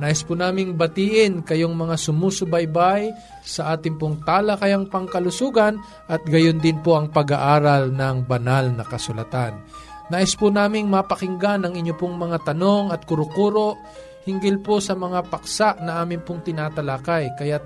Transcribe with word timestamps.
Nais 0.00 0.24
po 0.24 0.32
naming 0.32 0.72
batiin 0.78 1.44
kayong 1.44 1.76
mga 1.76 2.00
sumusubaybay 2.00 3.12
sa 3.44 3.76
ating 3.76 4.00
pong 4.00 4.24
talakayang 4.24 4.88
pangkalusugan 4.88 5.76
at 6.08 6.24
gayon 6.24 6.56
din 6.56 6.80
po 6.80 6.96
ang 6.96 7.12
pag-aaral 7.12 7.92
ng 7.92 8.24
banal 8.24 8.72
na 8.72 8.88
kasulatan. 8.88 9.60
Nais 10.08 10.32
po 10.32 10.48
naming 10.48 10.88
mapakinggan 10.88 11.68
ang 11.68 11.76
inyo 11.76 11.92
pong 11.96 12.16
mga 12.16 12.52
tanong 12.52 12.88
at 12.92 13.04
kurukuro 13.04 13.76
hinggil 14.24 14.60
po 14.64 14.80
sa 14.80 14.96
mga 14.96 15.28
paksa 15.28 15.76
na 15.84 16.00
amin 16.00 16.24
pong 16.24 16.40
tinatalakay. 16.40 17.36
Kaya 17.36 17.60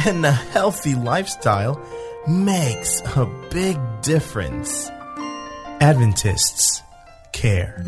and 0.05 0.21
a 0.21 0.35
healthy 0.53 0.93
lifestyle 0.93 1.81
makes 2.29 3.01
a 3.17 3.25
big 3.49 3.79
difference. 4.05 4.91
Adventists 5.81 6.85
care. 7.33 7.81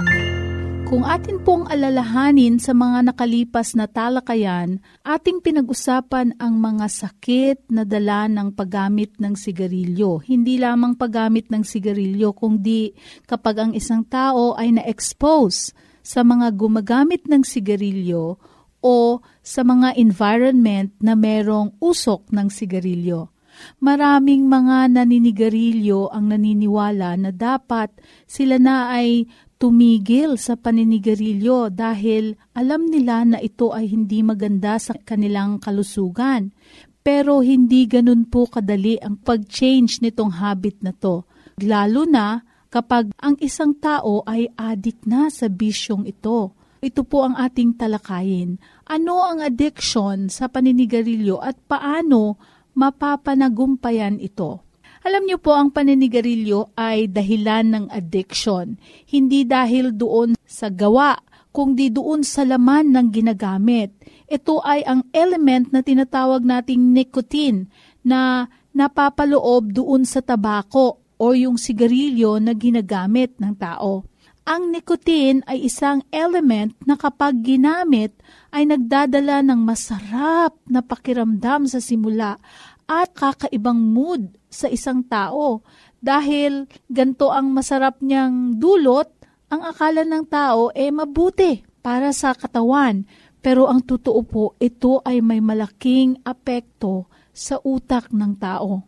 Kung 0.90 1.06
atin 1.06 1.38
pong 1.46 1.70
alalahanin 1.70 2.58
sa 2.58 2.74
mga 2.74 3.14
nakalipas 3.14 3.78
na 3.78 3.86
talakayan, 3.86 4.82
ating 5.06 5.38
pinag-usapan 5.38 6.34
ang 6.42 6.58
mga 6.58 6.90
sakit 6.90 7.70
na 7.70 7.86
dala 7.86 8.26
ng 8.26 8.50
paggamit 8.58 9.14
ng 9.22 9.38
sigarilyo. 9.38 10.18
Hindi 10.26 10.58
lamang 10.58 10.98
paggamit 10.98 11.54
ng 11.54 11.62
sigarilyo, 11.62 12.34
kundi 12.34 12.98
kapag 13.30 13.70
ang 13.70 13.72
isang 13.78 14.02
tao 14.02 14.58
ay 14.58 14.82
na-expose 14.82 15.78
sa 16.02 16.26
mga 16.26 16.58
gumagamit 16.58 17.22
ng 17.30 17.46
sigarilyo 17.46 18.42
o 18.82 19.22
sa 19.46 19.62
mga 19.62 19.94
environment 19.94 20.90
na 20.98 21.14
merong 21.14 21.78
usok 21.78 22.34
ng 22.34 22.50
sigarilyo. 22.50 23.30
Maraming 23.78 24.48
mga 24.48 24.90
naninigarilyo 24.90 26.10
ang 26.10 26.34
naniniwala 26.34 27.14
na 27.20 27.30
dapat 27.30 27.92
sila 28.26 28.58
na 28.58 28.90
ay 28.90 29.28
tumigil 29.60 30.40
sa 30.40 30.56
paninigarilyo 30.56 31.68
dahil 31.68 32.40
alam 32.56 32.88
nila 32.88 33.28
na 33.28 33.38
ito 33.44 33.76
ay 33.76 33.92
hindi 33.92 34.24
maganda 34.24 34.80
sa 34.80 34.96
kanilang 34.96 35.60
kalusugan. 35.60 36.56
Pero 37.04 37.44
hindi 37.44 37.84
ganun 37.86 38.32
po 38.32 38.48
kadali 38.48 38.96
ang 39.04 39.20
pag-change 39.20 40.00
nitong 40.00 40.40
habit 40.40 40.80
na 40.80 40.96
to. 40.96 41.28
Lalo 41.60 42.08
na 42.08 42.40
kapag 42.72 43.12
ang 43.20 43.36
isang 43.44 43.76
tao 43.76 44.24
ay 44.24 44.48
adik 44.56 45.04
na 45.04 45.28
sa 45.28 45.52
bisyong 45.52 46.08
ito. 46.08 46.56
Ito 46.80 47.04
po 47.04 47.28
ang 47.28 47.36
ating 47.36 47.76
talakayin. 47.76 48.56
Ano 48.88 49.28
ang 49.28 49.44
addiction 49.44 50.32
sa 50.32 50.48
paninigarilyo 50.48 51.44
at 51.44 51.60
paano 51.68 52.40
mapapanagumpayan 52.80 54.24
ito? 54.24 54.69
Alam 55.08 55.24
niyo 55.28 55.40
po 55.40 55.56
ang 55.56 55.72
paninigarilyo 55.72 56.76
ay 56.76 57.08
dahilan 57.08 57.66
ng 57.72 57.86
addiction. 57.88 58.76
Hindi 59.08 59.48
dahil 59.48 59.96
doon 59.96 60.36
sa 60.44 60.68
gawa, 60.68 61.16
kundi 61.56 61.88
doon 61.88 62.28
sa 62.28 62.44
laman 62.44 62.92
ng 62.92 63.08
ginagamit. 63.08 63.96
Ito 64.28 64.60
ay 64.60 64.84
ang 64.84 65.08
element 65.16 65.72
na 65.72 65.80
tinatawag 65.80 66.44
nating 66.44 66.92
nicotine 66.92 67.72
na 68.04 68.52
napapaloob 68.76 69.72
doon 69.72 70.04
sa 70.04 70.20
tabako 70.20 71.00
o 71.20 71.26
yung 71.36 71.56
sigarilyo 71.56 72.40
na 72.44 72.52
ginagamit 72.52 73.36
ng 73.40 73.56
tao. 73.56 74.04
Ang 74.50 74.74
nicotine 74.74 75.46
ay 75.46 75.70
isang 75.70 76.02
element 76.10 76.74
na 76.82 76.98
kapag 76.98 77.38
ginamit 77.46 78.16
ay 78.50 78.66
nagdadala 78.66 79.46
ng 79.46 79.62
masarap 79.62 80.58
na 80.66 80.82
pakiramdam 80.82 81.70
sa 81.70 81.78
simula 81.78 82.42
at 82.90 83.14
kakaibang 83.14 83.78
mood 83.78 84.34
sa 84.50 84.66
isang 84.66 85.06
tao. 85.06 85.62
Dahil 86.02 86.66
ganto 86.90 87.30
ang 87.30 87.54
masarap 87.54 88.02
niyang 88.02 88.58
dulot, 88.58 89.14
ang 89.54 89.62
akala 89.62 90.02
ng 90.02 90.26
tao 90.26 90.74
ay 90.74 90.90
eh, 90.90 90.92
mabuti 90.92 91.52
para 91.86 92.10
sa 92.10 92.34
katawan. 92.34 93.06
Pero 93.40 93.70
ang 93.70 93.86
totoo 93.86 94.22
po, 94.26 94.46
ito 94.60 95.00
ay 95.06 95.22
may 95.22 95.40
malaking 95.40 96.20
apekto 96.26 97.08
sa 97.32 97.62
utak 97.64 98.12
ng 98.12 98.36
tao. 98.36 98.84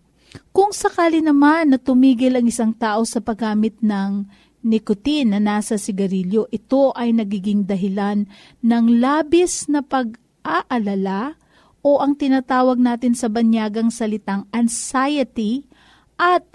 Kung 0.51 0.75
sakali 0.75 1.23
naman 1.23 1.71
na 1.71 1.77
tumigil 1.79 2.35
ang 2.35 2.47
isang 2.47 2.75
tao 2.75 3.03
sa 3.07 3.23
paggamit 3.23 3.79
ng 3.79 4.27
nicotine 4.63 5.35
na 5.35 5.39
nasa 5.39 5.79
sigarilyo, 5.79 6.47
ito 6.51 6.91
ay 6.95 7.15
nagiging 7.15 7.63
dahilan 7.67 8.27
ng 8.63 8.85
labis 8.99 9.67
na 9.71 9.83
pag-aalala, 9.83 11.35
o 11.81 12.01
ang 12.01 12.13
tinatawag 12.13 12.77
natin 12.77 13.17
sa 13.17 13.29
banyagang 13.29 13.89
salitang 13.89 14.45
anxiety 14.53 15.65
at 16.17 16.45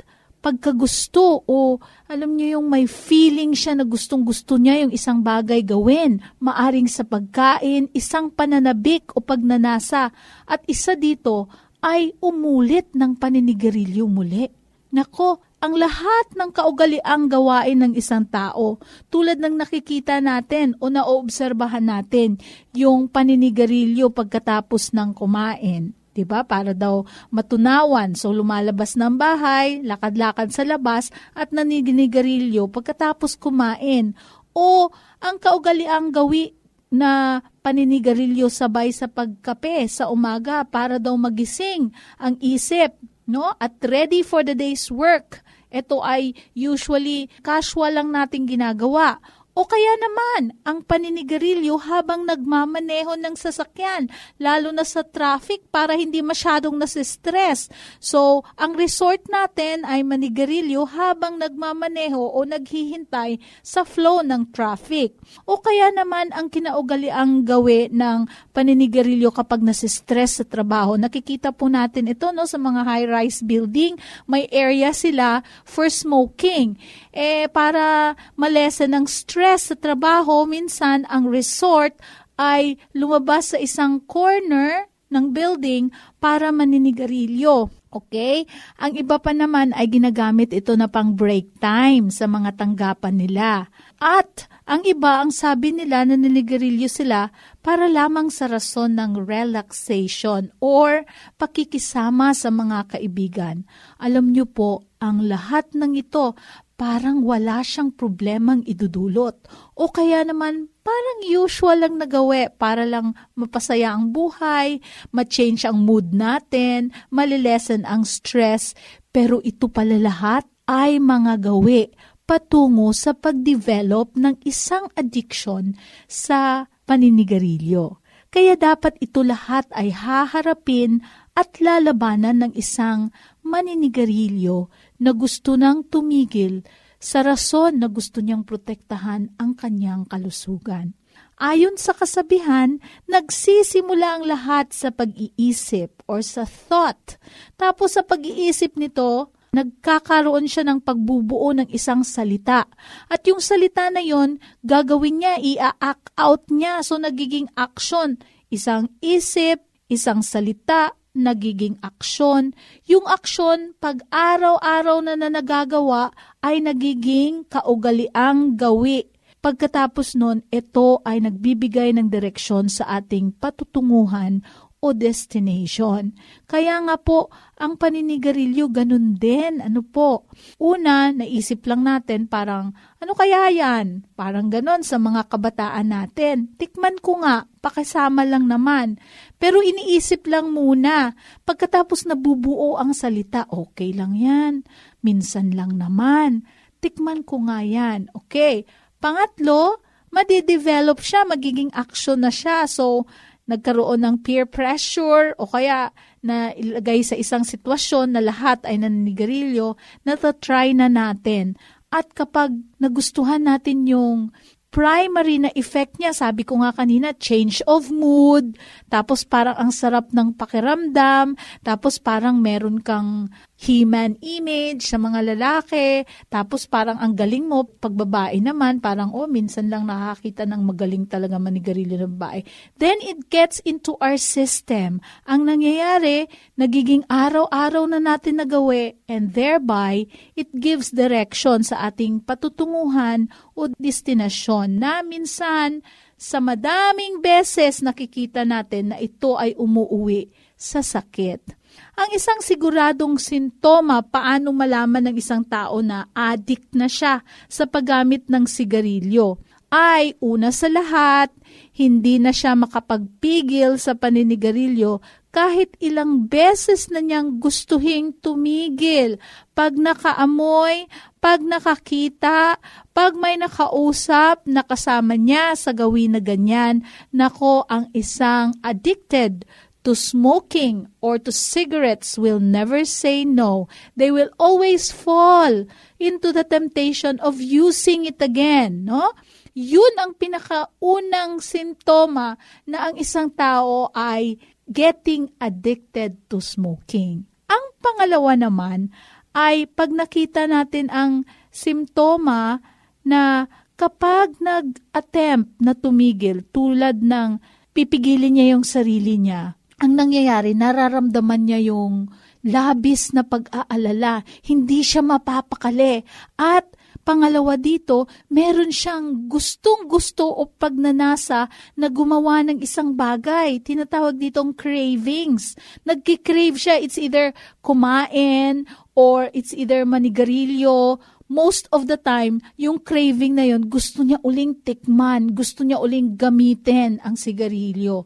pagkagusto 0.47 1.43
o 1.43 1.83
alam 2.07 2.39
niyo 2.39 2.59
yung 2.59 2.71
may 2.71 2.87
feeling 2.87 3.51
siya 3.51 3.75
na 3.75 3.83
gustong 3.83 4.23
gusto 4.23 4.55
niya 4.55 4.87
yung 4.87 4.95
isang 4.95 5.19
bagay 5.19 5.67
gawin, 5.67 6.23
maaring 6.39 6.87
sa 6.87 7.03
pagkain, 7.03 7.91
isang 7.91 8.31
pananabik 8.31 9.11
o 9.19 9.19
pagnanasa 9.19 10.15
at 10.47 10.63
isa 10.71 10.95
dito 10.95 11.51
ay 11.83 12.15
umulit 12.23 12.95
ng 12.95 13.19
paninigarilyo 13.19 14.07
muli. 14.07 14.47
Nako, 14.95 15.43
ang 15.57 15.73
lahat 15.73 16.37
ng 16.37 16.51
kaugaliang 16.53 17.33
gawain 17.33 17.81
ng 17.81 17.93
isang 17.97 18.29
tao. 18.29 18.77
Tulad 19.09 19.41
ng 19.41 19.57
nakikita 19.57 20.21
natin 20.21 20.77
o 20.79 20.93
naoobserbahan 20.93 21.85
natin, 21.89 22.37
yung 22.77 23.09
paninigarilyo 23.09 24.13
pagkatapos 24.13 24.93
ng 24.93 25.17
kumain. 25.17 25.97
'di 26.17 26.25
ba? 26.25 26.49
Para 26.49 26.73
daw 26.73 27.05
matunawan. 27.29 28.17
So 28.17 28.33
lumalabas 28.33 28.97
ng 28.97 29.21
bahay, 29.21 29.85
lakad-lakad 29.85 30.49
sa 30.49 30.65
labas 30.65 31.13
at 31.37 31.53
naninigarilyo 31.53 32.73
pagkatapos 32.73 33.37
kumain. 33.37 34.17
O 34.57 34.89
ang 35.21 35.37
kaugaliang 35.37 36.09
gawi 36.09 36.57
na 36.89 37.45
paninigarilyo 37.61 38.49
sabay 38.49 38.89
sa 38.97 39.05
pagkape 39.05 39.85
sa 39.93 40.09
umaga 40.09 40.65
para 40.65 40.97
daw 40.97 41.13
magising 41.21 41.93
ang 42.17 42.41
isip, 42.41 42.97
no? 43.29 43.53
At 43.61 43.77
ready 43.85 44.25
for 44.25 44.41
the 44.41 44.57
day's 44.57 44.89
work. 44.89 45.45
Ito 45.77 46.01
ay 46.01 46.33
usually 46.57 47.29
casual 47.45 48.01
lang 48.01 48.09
nating 48.17 48.49
ginagawa 48.49 49.21
o 49.57 49.65
kaya 49.65 49.97
naman, 49.97 50.53
ang 50.69 50.85
paninigarilyo 50.85 51.81
habang 51.81 52.29
nagmamaneho 52.29 53.17
ng 53.17 53.33
sasakyan, 53.41 54.05
lalo 54.37 54.69
na 54.69 54.85
sa 54.85 55.01
traffic 55.01 55.65
para 55.73 55.97
hindi 55.97 56.21
masyadong 56.21 56.77
nasistress. 56.77 57.73
So, 57.97 58.45
ang 58.61 58.77
resort 58.77 59.25
natin 59.33 59.89
ay 59.89 60.05
manigarilyo 60.05 60.85
habang 60.85 61.41
nagmamaneho 61.41 62.21
o 62.21 62.45
naghihintay 62.45 63.41
sa 63.65 63.89
flow 63.89 64.21
ng 64.21 64.53
traffic. 64.53 65.17
O 65.49 65.57
kaya 65.65 65.89
naman 65.89 66.37
ang 66.37 66.53
kinaugaliang 66.53 67.49
gawi 67.49 67.89
ng 67.89 68.29
paninigarilyo 68.53 69.33
kapag 69.33 69.65
nasistress 69.65 70.37
sa 70.37 70.45
trabaho. 70.45 71.01
Nakikita 71.01 71.57
po 71.57 71.73
natin 71.73 72.13
ito 72.13 72.29
no, 72.29 72.45
sa 72.45 72.61
mga 72.61 72.85
high-rise 72.85 73.41
building. 73.41 73.97
May 74.29 74.53
area 74.53 74.93
sila 74.93 75.41
for 75.65 75.89
smoking. 75.89 76.77
Eh, 77.17 77.49
para 77.49 78.13
malesen 78.37 78.93
ng 78.93 79.09
stress 79.09 79.73
sa 79.73 79.77
trabaho, 79.81 80.45
minsan 80.45 81.09
ang 81.09 81.33
resort 81.33 81.97
ay 82.37 82.77
lumabas 82.93 83.57
sa 83.57 83.59
isang 83.59 84.05
corner 84.05 84.85
ng 85.09 85.33
building 85.33 85.89
para 86.21 86.53
maninigarilyo. 86.53 87.73
Okay? 87.89 88.45
Ang 88.77 89.01
iba 89.01 89.17
pa 89.17 89.33
naman 89.33 89.73
ay 89.73 89.89
ginagamit 89.89 90.53
ito 90.53 90.77
na 90.77 90.93
pang 90.93 91.17
break 91.17 91.57
time 91.57 92.13
sa 92.13 92.29
mga 92.29 92.61
tanggapan 92.61 93.17
nila. 93.17 93.73
At 93.97 94.45
ang 94.69 94.85
iba, 94.85 95.25
ang 95.25 95.33
sabi 95.33 95.73
nila 95.73 96.05
na 96.05 96.21
ninigarilyo 96.21 96.91
sila 96.91 97.33
para 97.65 97.89
lamang 97.89 98.29
sa 98.29 98.51
rason 98.51 98.93
ng 98.93 99.25
relaxation 99.25 100.53
or 100.61 101.09
pakikisama 101.41 102.37
sa 102.37 102.53
mga 102.53 102.99
kaibigan. 102.99 103.65
Alam 103.97 104.37
niyo 104.37 104.45
po, 104.45 104.85
ang 105.01 105.25
lahat 105.25 105.73
ng 105.73 105.97
ito 105.97 106.37
parang 106.77 107.25
wala 107.25 107.65
siyang 107.65 107.93
problemang 107.97 108.61
idudulot. 108.69 109.49
O 109.75 109.89
kaya 109.89 110.23
naman, 110.23 110.69
parang 110.85 111.19
usual 111.25 111.83
lang 111.83 111.97
nagawi 111.97 112.53
para 112.55 112.85
lang 112.85 113.17
mapasaya 113.33 113.97
ang 113.97 114.13
buhay, 114.13 114.79
ma-change 115.11 115.65
ang 115.65 115.83
mood 115.83 116.13
natin, 116.13 116.93
malilesen 117.09 117.83
ang 117.89 118.05
stress. 118.05 118.77
Pero 119.09 119.41
ito 119.41 119.73
pala 119.73 119.97
lahat 119.97 120.45
ay 120.69 121.01
mga 121.01 121.41
gawi 121.41 121.89
patungo 122.29 122.93
sa 122.93 123.17
pag-develop 123.17 124.19
ng 124.19 124.37
isang 124.45 124.93
addiction 124.99 125.79
sa 126.05 126.69
paninigarilyo. 126.85 128.05
Kaya 128.37 128.59
dapat 128.59 129.01
ito 129.01 129.25
lahat 129.25 129.65
ay 129.73 129.95
haharapin 129.95 131.01
at 131.33 131.57
lalabanan 131.63 132.45
ng 132.45 132.53
isang 132.59 133.15
maninigarilyo 133.47 134.69
na 135.01 135.13
gusto 135.13 135.55
nang 135.55 135.85
tumigil 135.87 136.65
sa 136.97 137.21
rason 137.21 137.77
na 137.77 137.87
gusto 137.93 138.25
niyang 138.25 138.43
protektahan 138.43 139.37
ang 139.37 139.53
kanyang 139.53 140.09
kalusugan. 140.09 140.97
Ayon 141.37 141.77
sa 141.77 141.93
kasabihan, 141.93 142.81
nagsisimula 143.05 144.21
ang 144.21 144.25
lahat 144.25 144.73
sa 144.73 144.89
pag-iisip 144.89 146.01
or 146.09 146.25
sa 146.25 146.49
thought. 146.49 147.21
Tapos 147.61 148.01
sa 148.01 148.03
pag-iisip 148.09 148.81
nito, 148.81 149.37
nagkakaroon 149.53 150.49
siya 150.49 150.65
ng 150.65 150.81
pagbubuo 150.81 151.53
ng 151.53 151.69
isang 151.69 152.09
salita. 152.09 152.65
At 153.13 153.29
yung 153.29 153.45
salita 153.45 153.93
na 153.93 154.01
yon, 154.01 154.41
gagawin 154.65 155.21
niya, 155.21 155.37
i-act 155.37 156.17
out 156.17 156.49
niya. 156.49 156.81
So 156.81 156.97
nagiging 156.97 157.53
action. 157.53 158.17
Isang 158.49 158.89
isip, 159.05 159.61
isang 159.93 160.25
salita, 160.25 160.96
nagiging 161.17 161.81
aksyon. 161.81 162.53
Yung 162.85 163.09
aksyon, 163.09 163.73
pag 163.81 164.05
araw-araw 164.13 165.01
na 165.01 165.17
na 165.17 165.33
nagagawa, 165.33 166.13
ay 166.45 166.61
nagiging 166.61 167.49
kaugaliang 167.49 168.55
gawi. 168.55 169.09
Pagkatapos 169.41 170.19
nun, 170.19 170.45
ito 170.53 171.01
ay 171.07 171.25
nagbibigay 171.25 171.95
ng 171.97 172.13
direksyon 172.13 172.69
sa 172.69 173.01
ating 173.01 173.33
patutunguhan 173.41 174.45
o 174.87 174.93
destination. 174.93 176.13
Kaya 176.45 176.79
nga 176.85 176.97
po, 177.01 177.33
ang 177.57 177.81
paninigarilyo 177.81 178.69
ganun 178.69 179.17
din. 179.17 179.65
Ano 179.65 179.81
po? 179.81 180.29
Una, 180.61 181.11
naisip 181.11 181.65
lang 181.65 181.83
natin 181.83 182.29
parang, 182.29 182.77
ano 183.01 183.13
kaya 183.17 183.49
yan? 183.49 184.05
Parang 184.13 184.53
ganon 184.53 184.85
sa 184.85 185.01
mga 185.01 185.27
kabataan 185.33 185.89
natin. 185.89 186.53
Tikman 186.61 187.01
ko 187.01 187.25
nga, 187.25 187.49
pakasama 187.65 188.29
lang 188.29 188.47
naman. 188.47 189.01
Pero 189.37 189.61
iniisip 189.61 190.25
lang 190.29 190.53
muna. 190.53 191.13
Pagkatapos 191.45 192.09
nabubuo 192.09 192.81
ang 192.81 192.97
salita, 192.97 193.45
okay 193.53 193.93
lang 193.93 194.17
yan. 194.17 194.65
Minsan 195.05 195.53
lang 195.53 195.77
naman. 195.77 196.49
Tikman 196.81 197.25
ko 197.25 197.45
nga 197.45 197.61
yan. 197.61 198.09
Okay. 198.17 198.65
Pangatlo, 198.97 199.85
madidevelop 200.09 201.05
siya, 201.05 201.29
magiging 201.29 201.69
action 201.77 202.25
na 202.25 202.33
siya. 202.33 202.65
So, 202.65 203.05
nagkaroon 203.47 204.03
ng 204.03 204.17
peer 204.27 204.49
pressure 204.49 205.37
o 205.39 205.47
kaya 205.47 205.95
na 206.25 206.51
ilagay 206.51 207.07
sa 207.07 207.15
isang 207.15 207.47
sitwasyon 207.47 208.19
na 208.19 208.21
lahat 208.25 208.67
ay 208.67 208.83
naninigarilyo, 208.83 209.79
natatry 210.03 210.75
na 210.75 210.91
natin. 210.91 211.55
At 211.95 212.11
kapag 212.19 212.51
nagustuhan 212.83 213.47
natin 213.47 213.87
yung 213.87 214.35
primary 214.71 215.41
na 215.41 215.51
effect 215.57 215.97
niya, 215.97 216.13
sabi 216.13 216.45
ko 216.45 216.61
nga 216.61 216.75
kanina, 216.75 217.17
change 217.17 217.65
of 217.65 217.89
mood, 217.89 218.59
tapos 218.93 219.25
parang 219.25 219.57
ang 219.57 219.73
sarap 219.73 220.13
ng 220.13 220.37
pakiramdam, 220.37 221.39
tapos 221.65 221.97
parang 221.97 222.39
meron 222.39 222.83
kang 222.83 223.33
he-man 223.57 224.21
image 224.21 224.85
sa 224.85 225.01
mga 225.01 225.33
lalaki, 225.33 226.05
tapos 226.29 226.69
parang 226.69 227.01
ang 227.01 227.17
galing 227.17 227.49
mo, 227.49 227.65
pag 227.65 227.97
babae 227.97 228.37
naman, 228.45 228.85
parang 228.85 229.17
oh, 229.17 229.25
minsan 229.25 229.73
lang 229.73 229.89
nakakita 229.89 230.45
ng 230.45 230.61
magaling 230.61 231.09
talaga 231.09 231.41
manigarilyo 231.41 232.05
ng 232.05 232.13
babae. 232.21 232.41
Then 232.77 233.01
it 233.01 233.33
gets 233.33 233.65
into 233.65 233.97
our 233.99 234.21
system. 234.21 235.01
Ang 235.25 235.49
nangyayari, 235.49 236.29
nagiging 236.61 237.09
araw-araw 237.09 237.89
na 237.89 237.99
natin 237.99 238.45
nagawi, 238.45 239.01
and 239.09 239.33
thereby, 239.33 240.05
it 240.37 240.53
gives 240.53 240.93
direction 240.93 241.65
sa 241.65 241.89
ating 241.89 242.29
patutunguhan 242.29 243.33
o 243.57 243.73
destinasyon 243.81 244.77
na 244.77 245.01
minsan, 245.01 245.81
sa 246.17 246.41
madaming 246.41 247.21
beses 247.21 247.85
nakikita 247.85 248.45
natin 248.49 248.93
na 248.93 248.97
ito 248.97 249.37
ay 249.37 249.53
umuuwi 249.53 250.33
sa 250.57 250.81
sakit. 250.81 251.66
Ang 251.97 252.13
isang 252.13 252.45
siguradong 252.45 253.17
sintoma 253.17 254.05
paano 254.05 254.53
malaman 254.53 255.09
ng 255.09 255.17
isang 255.17 255.41
tao 255.41 255.81
na 255.81 256.05
addict 256.13 256.77
na 256.77 256.93
siya 256.93 257.25
sa 257.49 257.65
paggamit 257.65 258.29
ng 258.29 258.45
sigarilyo 258.45 259.41
ay 259.73 260.13
una 260.21 260.53
sa 260.53 260.69
lahat, 260.69 261.33
hindi 261.73 262.21
na 262.21 262.37
siya 262.37 262.53
makapagpigil 262.53 263.81
sa 263.81 263.97
paninigarilyo 263.97 265.01
kahit 265.33 265.77
ilang 265.85 266.29
beses 266.29 266.89
na 266.89 267.01
niyang 267.05 267.37
gustuhing 267.37 268.13
tumigil. 268.25 269.21
Pag 269.53 269.77
nakaamoy, 269.77 270.89
pag 271.21 271.45
nakakita, 271.45 272.57
pag 272.97 273.13
may 273.17 273.37
nakausap 273.37 274.45
na 274.49 274.65
kasama 274.65 275.17
niya 275.21 275.53
sa 275.53 275.77
gawin 275.77 276.17
na 276.17 276.21
ganyan, 276.25 276.81
nako 277.13 277.69
ang 277.69 277.93
isang 277.93 278.57
addicted 278.65 279.45
to 279.87 279.95
smoking 279.95 280.91
or 280.99 281.15
to 281.15 281.31
cigarettes 281.31 282.19
will 282.19 282.43
never 282.43 282.83
say 282.83 283.23
no. 283.23 283.71
They 283.95 284.11
will 284.11 284.35
always 284.35 284.91
fall 284.91 285.63
into 286.03 286.35
the 286.35 286.43
temptation 286.43 287.23
of 287.23 287.39
using 287.39 288.03
it 288.03 288.19
again, 288.19 288.83
no? 288.83 289.15
Yun 289.55 289.95
ang 290.03 290.19
pinakaunang 290.19 291.39
simptoma 291.39 292.35
na 292.67 292.91
ang 292.91 292.99
isang 292.99 293.31
tao 293.31 293.95
ay 293.95 294.43
getting 294.67 295.31
addicted 295.39 296.19
to 296.27 296.43
smoking. 296.43 297.23
Ang 297.47 297.65
pangalawa 297.79 298.35
naman 298.35 298.91
ay 299.39 299.71
pag 299.71 299.95
nakita 299.95 300.51
natin 300.51 300.91
ang 300.91 301.23
simptoma 301.55 302.59
na 303.07 303.47
kapag 303.79 304.35
nag-attempt 304.43 305.63
na 305.63 305.79
tumigil 305.79 306.43
tulad 306.51 306.99
ng 306.99 307.39
pipigilin 307.71 308.35
niya 308.35 308.47
yung 308.59 308.67
sarili 308.67 309.21
niya, 309.21 309.55
ang 309.77 309.93
nangyayari, 309.93 310.57
nararamdaman 310.57 311.43
niya 311.45 311.61
yung 311.73 312.09
labis 312.47 313.13
na 313.13 313.27
pag-aalala, 313.27 314.25
hindi 314.47 314.81
siya 314.81 315.03
mapapakali, 315.05 316.07
at 316.39 316.77
Pangalawa 317.07 317.55
dito, 317.55 318.11
meron 318.35 318.75
siyang 318.75 319.31
gustong-gusto 319.31 320.27
o 320.27 320.51
pagnanasa 320.51 321.47
na 321.79 321.87
gumawa 321.87 322.43
ng 322.43 322.59
isang 322.59 322.99
bagay. 322.99 323.63
Tinatawag 323.63 324.19
ditong 324.19 324.51
cravings. 324.51 325.55
Nagkikrave 325.87 326.59
siya. 326.59 326.83
It's 326.83 326.99
either 326.99 327.31
kumain 327.63 328.67
or 328.99 329.31
it's 329.31 329.55
either 329.55 329.87
manigarilyo. 329.87 330.99
Most 331.31 331.71
of 331.71 331.87
the 331.87 331.95
time, 331.95 332.43
yung 332.59 332.83
craving 332.83 333.39
na 333.39 333.47
yon 333.55 333.71
gusto 333.71 334.03
niya 334.03 334.19
uling 334.27 334.67
tikman, 334.67 335.31
gusto 335.31 335.63
niya 335.63 335.79
uling 335.79 336.19
gamitin 336.19 336.99
ang 337.07 337.15
sigarilyo 337.15 338.03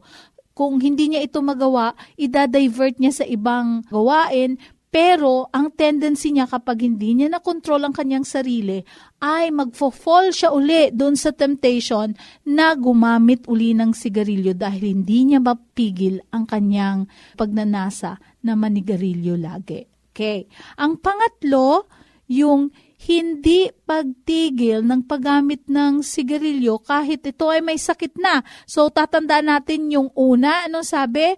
kung 0.61 0.77
hindi 0.77 1.09
niya 1.09 1.25
ito 1.25 1.41
magawa, 1.41 1.97
ida-divert 2.21 3.01
niya 3.01 3.09
sa 3.09 3.25
ibang 3.25 3.81
gawain, 3.89 4.61
pero 4.93 5.49
ang 5.49 5.73
tendency 5.73 6.29
niya 6.29 6.45
kapag 6.45 6.85
hindi 6.85 7.17
niya 7.17 7.33
na-control 7.33 7.81
ang 7.89 7.95
kanyang 7.97 8.27
sarili 8.27 8.85
ay 9.23 9.49
magfo-fall 9.49 10.29
siya 10.29 10.53
uli 10.53 10.93
doon 10.93 11.17
sa 11.17 11.33
temptation 11.33 12.13
na 12.45 12.77
gumamit 12.77 13.47
uli 13.49 13.73
ng 13.73 13.95
sigarilyo 13.95 14.53
dahil 14.53 15.01
hindi 15.01 15.33
niya 15.33 15.39
mapigil 15.41 16.21
ang 16.29 16.45
kanyang 16.45 17.09
pagnanasa 17.39 18.21
na 18.45 18.53
manigarilyo 18.53 19.39
lagi. 19.39 19.87
Okay. 20.11 20.45
Ang 20.77 20.99
pangatlo, 20.99 21.87
yung 22.27 22.75
hindi 23.01 23.73
pagtigil 23.89 24.85
ng 24.85 25.09
paggamit 25.09 25.65
ng 25.65 26.05
sigarilyo 26.05 26.77
kahit 26.85 27.25
ito 27.25 27.49
ay 27.49 27.65
may 27.65 27.81
sakit 27.81 28.13
na. 28.21 28.45
So 28.69 28.93
tatandaan 28.93 29.49
natin 29.49 29.89
yung 29.89 30.13
una, 30.13 30.69
anong 30.69 30.85
sabi? 30.85 31.33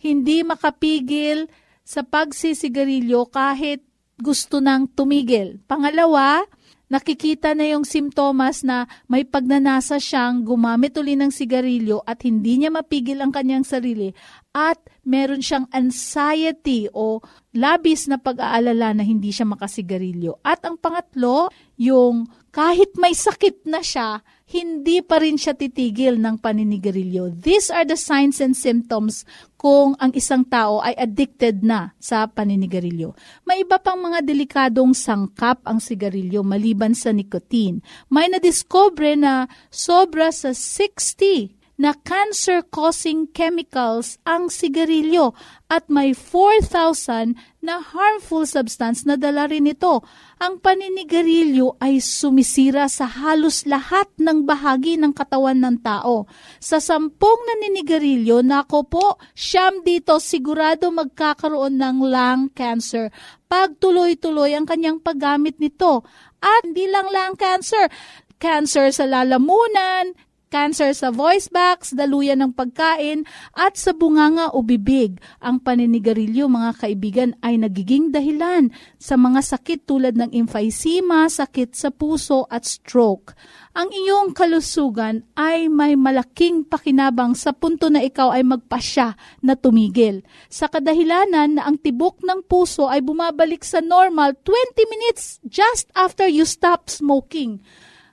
Hindi 0.00 0.40
makapigil 0.40 1.52
sa 1.84 2.00
pagsisigarilyo 2.00 3.28
kahit 3.28 3.84
gusto 4.16 4.64
nang 4.64 4.88
tumigil. 4.88 5.60
Pangalawa, 5.68 6.46
nakikita 6.88 7.52
na 7.52 7.68
yung 7.68 7.84
simptomas 7.84 8.64
na 8.64 8.88
may 9.04 9.28
pagnanasa 9.28 10.00
siyang 10.00 10.44
gumamit 10.44 10.96
uli 10.96 11.16
ng 11.16 11.28
sigarilyo 11.28 12.04
at 12.08 12.24
hindi 12.24 12.60
niya 12.60 12.72
mapigil 12.72 13.20
ang 13.20 13.32
kanyang 13.32 13.64
sarili 13.64 14.12
at 14.52 14.76
meron 15.00 15.40
siyang 15.40 15.64
anxiety 15.72 16.92
o 16.92 17.24
labis 17.52 18.08
na 18.08 18.16
pag-aalala 18.16 18.96
na 18.96 19.04
hindi 19.04 19.28
siya 19.28 19.44
makasigarilyo. 19.44 20.40
At 20.40 20.64
ang 20.64 20.80
pangatlo, 20.80 21.52
yung 21.76 22.28
kahit 22.52 22.96
may 23.00 23.16
sakit 23.16 23.64
na 23.68 23.80
siya, 23.80 24.20
hindi 24.52 25.00
pa 25.00 25.16
rin 25.16 25.40
siya 25.40 25.56
titigil 25.56 26.20
ng 26.20 26.36
paninigarilyo. 26.36 27.32
These 27.32 27.72
are 27.72 27.88
the 27.88 27.96
signs 27.96 28.40
and 28.44 28.52
symptoms 28.52 29.24
kung 29.56 29.96
ang 29.96 30.12
isang 30.12 30.44
tao 30.44 30.84
ay 30.84 30.92
addicted 31.00 31.64
na 31.64 31.96
sa 31.96 32.28
paninigarilyo. 32.28 33.16
May 33.48 33.64
iba 33.64 33.80
pang 33.80 33.96
mga 33.96 34.20
delikadong 34.20 34.92
sangkap 34.92 35.64
ang 35.64 35.80
sigarilyo 35.80 36.44
maliban 36.44 36.92
sa 36.92 37.08
nicotine. 37.16 37.80
May 38.12 38.28
nadiscover 38.28 39.16
na 39.16 39.48
sobra 39.72 40.28
sa 40.28 40.52
60 40.52 41.61
na 41.82 41.98
cancer-causing 41.98 43.34
chemicals 43.34 44.22
ang 44.22 44.46
sigarilyo 44.46 45.34
at 45.66 45.90
may 45.90 46.14
4,000 46.14 47.34
na 47.58 47.82
harmful 47.82 48.46
substance 48.46 49.02
na 49.02 49.18
dala 49.18 49.50
rin 49.50 49.66
ito. 49.66 49.98
Ang 50.38 50.62
paninigarilyo 50.62 51.82
ay 51.82 51.98
sumisira 51.98 52.86
sa 52.86 53.10
halos 53.10 53.66
lahat 53.66 54.06
ng 54.14 54.46
bahagi 54.46 54.94
ng 54.94 55.10
katawan 55.10 55.58
ng 55.58 55.82
tao. 55.82 56.30
Sa 56.62 56.78
sampung 56.78 57.42
naninigarilyo, 57.50 58.46
nako 58.46 58.86
po, 58.86 59.06
siyam 59.34 59.82
dito 59.82 60.22
sigurado 60.22 60.86
magkakaroon 60.94 61.82
ng 61.82 61.98
lung 62.06 62.46
cancer 62.54 63.10
pag 63.50 63.74
tuloy-tuloy 63.82 64.54
ang 64.54 64.70
kanyang 64.70 65.02
paggamit 65.02 65.58
nito. 65.58 66.06
At 66.38 66.62
hindi 66.62 66.86
lang 66.86 67.10
lung 67.10 67.34
cancer, 67.34 67.90
cancer 68.38 68.94
sa 68.94 69.02
lalamunan, 69.02 70.14
cancer 70.52 70.92
sa 70.92 71.08
voice 71.08 71.48
box, 71.48 71.96
daluyan 71.96 72.44
ng 72.44 72.52
pagkain, 72.52 73.24
at 73.56 73.80
sa 73.80 73.96
bunganga 73.96 74.52
o 74.52 74.60
bibig. 74.60 75.16
Ang 75.40 75.64
paninigarilyo, 75.64 76.52
mga 76.52 76.76
kaibigan, 76.76 77.32
ay 77.40 77.56
nagiging 77.56 78.12
dahilan 78.12 78.68
sa 79.00 79.16
mga 79.16 79.40
sakit 79.40 79.88
tulad 79.88 80.12
ng 80.20 80.28
emphysema, 80.36 81.24
sakit 81.32 81.72
sa 81.72 81.88
puso 81.88 82.44
at 82.52 82.68
stroke. 82.68 83.32
Ang 83.72 83.88
iyong 83.88 84.36
kalusugan 84.36 85.24
ay 85.32 85.72
may 85.72 85.96
malaking 85.96 86.68
pakinabang 86.68 87.32
sa 87.32 87.56
punto 87.56 87.88
na 87.88 88.04
ikaw 88.04 88.28
ay 88.36 88.44
magpasya 88.44 89.16
na 89.40 89.56
tumigil. 89.56 90.20
Sa 90.52 90.68
kadahilanan 90.68 91.56
na 91.56 91.64
ang 91.64 91.80
tibok 91.80 92.20
ng 92.20 92.44
puso 92.44 92.92
ay 92.92 93.00
bumabalik 93.00 93.64
sa 93.64 93.80
normal 93.80 94.36
20 94.44 94.92
minutes 94.92 95.40
just 95.48 95.88
after 95.96 96.28
you 96.28 96.44
stop 96.44 96.92
smoking. 96.92 97.64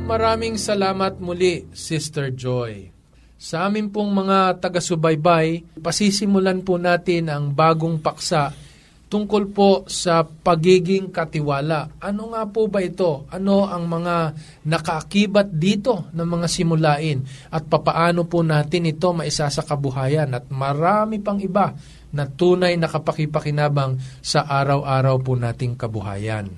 Maraming 0.10 0.58
salamat 0.58 1.22
muli, 1.22 1.70
Sister 1.70 2.34
Joy. 2.34 2.90
Sa 3.38 3.70
amin 3.70 3.94
pong 3.94 4.10
mga 4.10 4.58
taga-subaybay, 4.58 5.78
pasisimulan 5.78 6.66
po 6.66 6.82
natin 6.82 7.30
ang 7.30 7.54
bagong 7.54 8.02
paksa 8.02 8.58
tungkol 9.06 9.54
po 9.54 9.70
sa 9.86 10.26
pagiging 10.26 11.14
katiwala. 11.14 12.02
Ano 12.02 12.34
nga 12.34 12.50
po 12.50 12.74
ba 12.74 12.82
ito? 12.82 13.30
Ano 13.30 13.70
ang 13.70 13.86
mga 13.86 14.34
nakaakibat 14.66 15.52
dito 15.62 16.10
ng 16.10 16.26
mga 16.26 16.48
simulain? 16.50 17.22
At 17.54 17.70
papaano 17.70 18.26
po 18.26 18.42
natin 18.42 18.90
ito 18.90 19.14
maisa 19.14 19.46
sa 19.54 19.62
kabuhayan? 19.62 20.34
At 20.34 20.50
marami 20.50 21.22
pang 21.22 21.38
iba 21.38 21.70
na 22.12 22.28
tunay 22.28 22.76
na 22.76 22.92
kapakipakinabang 22.92 24.00
sa 24.20 24.44
araw-araw 24.48 25.20
po 25.24 25.34
nating 25.36 25.80
kabuhayan. 25.80 26.52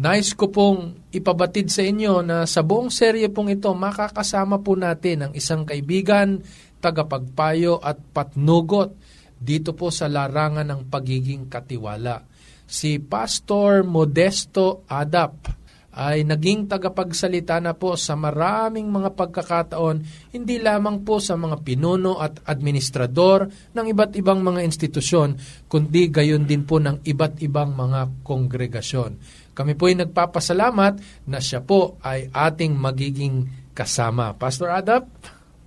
Nais 0.00 0.32
ko 0.32 0.48
pong 0.48 0.96
ipabatid 1.12 1.68
sa 1.68 1.84
inyo 1.84 2.24
na 2.24 2.48
sa 2.48 2.64
buong 2.64 2.88
serye 2.88 3.28
pong 3.28 3.52
ito, 3.52 3.68
makakasama 3.76 4.64
po 4.64 4.72
natin 4.72 5.28
ang 5.28 5.32
isang 5.36 5.68
kaibigan, 5.68 6.40
tagapagpayo 6.80 7.84
at 7.84 8.00
patnugot 8.00 8.96
dito 9.36 9.76
po 9.76 9.92
sa 9.92 10.08
larangan 10.08 10.64
ng 10.64 10.80
pagiging 10.88 11.52
katiwala. 11.52 12.24
Si 12.64 12.96
Pastor 12.96 13.84
Modesto 13.84 14.88
Adap 14.88 15.59
ay 15.90 16.22
naging 16.22 16.70
tagapagsalita 16.70 17.58
na 17.58 17.74
po 17.74 17.98
sa 17.98 18.14
maraming 18.14 18.86
mga 18.86 19.10
pagkakataon, 19.18 19.96
hindi 20.30 20.62
lamang 20.62 21.02
po 21.02 21.18
sa 21.18 21.34
mga 21.34 21.66
pinuno 21.66 22.22
at 22.22 22.46
administrador 22.46 23.50
ng 23.74 23.86
iba't 23.90 24.14
ibang 24.14 24.38
mga 24.38 24.62
institusyon, 24.62 25.34
kundi 25.66 26.06
gayon 26.14 26.46
din 26.46 26.62
po 26.62 26.78
ng 26.78 27.02
iba't 27.02 27.42
ibang 27.42 27.74
mga 27.74 28.22
kongregasyon. 28.22 29.18
Kami 29.50 29.74
po 29.74 29.90
ay 29.90 29.98
nagpapasalamat 29.98 31.26
na 31.26 31.42
siya 31.42 31.58
po 31.58 31.98
ay 32.06 32.30
ating 32.30 32.70
magiging 32.78 33.50
kasama. 33.74 34.30
Pastor 34.38 34.70
Adap? 34.70 35.10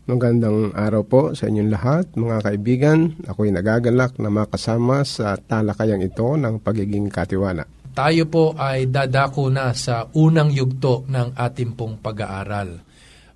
Magandang 0.03 0.75
araw 0.75 1.03
po 1.07 1.21
sa 1.31 1.47
inyong 1.47 1.71
lahat, 1.71 2.05
mga 2.15 2.37
kaibigan. 2.43 2.99
Ako'y 3.23 3.55
nagagalak 3.55 4.19
na 4.19 4.27
makasama 4.27 5.07
sa 5.07 5.39
talakayang 5.39 6.03
ito 6.03 6.35
ng 6.35 6.59
pagiging 6.59 7.07
katiwala. 7.07 7.82
Tayo 7.93 8.25
po 8.25 8.57
ay 8.57 8.89
dadako 8.89 9.53
na 9.53 9.69
sa 9.77 10.09
unang 10.17 10.50
yugto 10.50 11.05
ng 11.05 11.38
ating 11.38 11.77
pong 11.77 12.01
pag-aaral. 12.01 12.81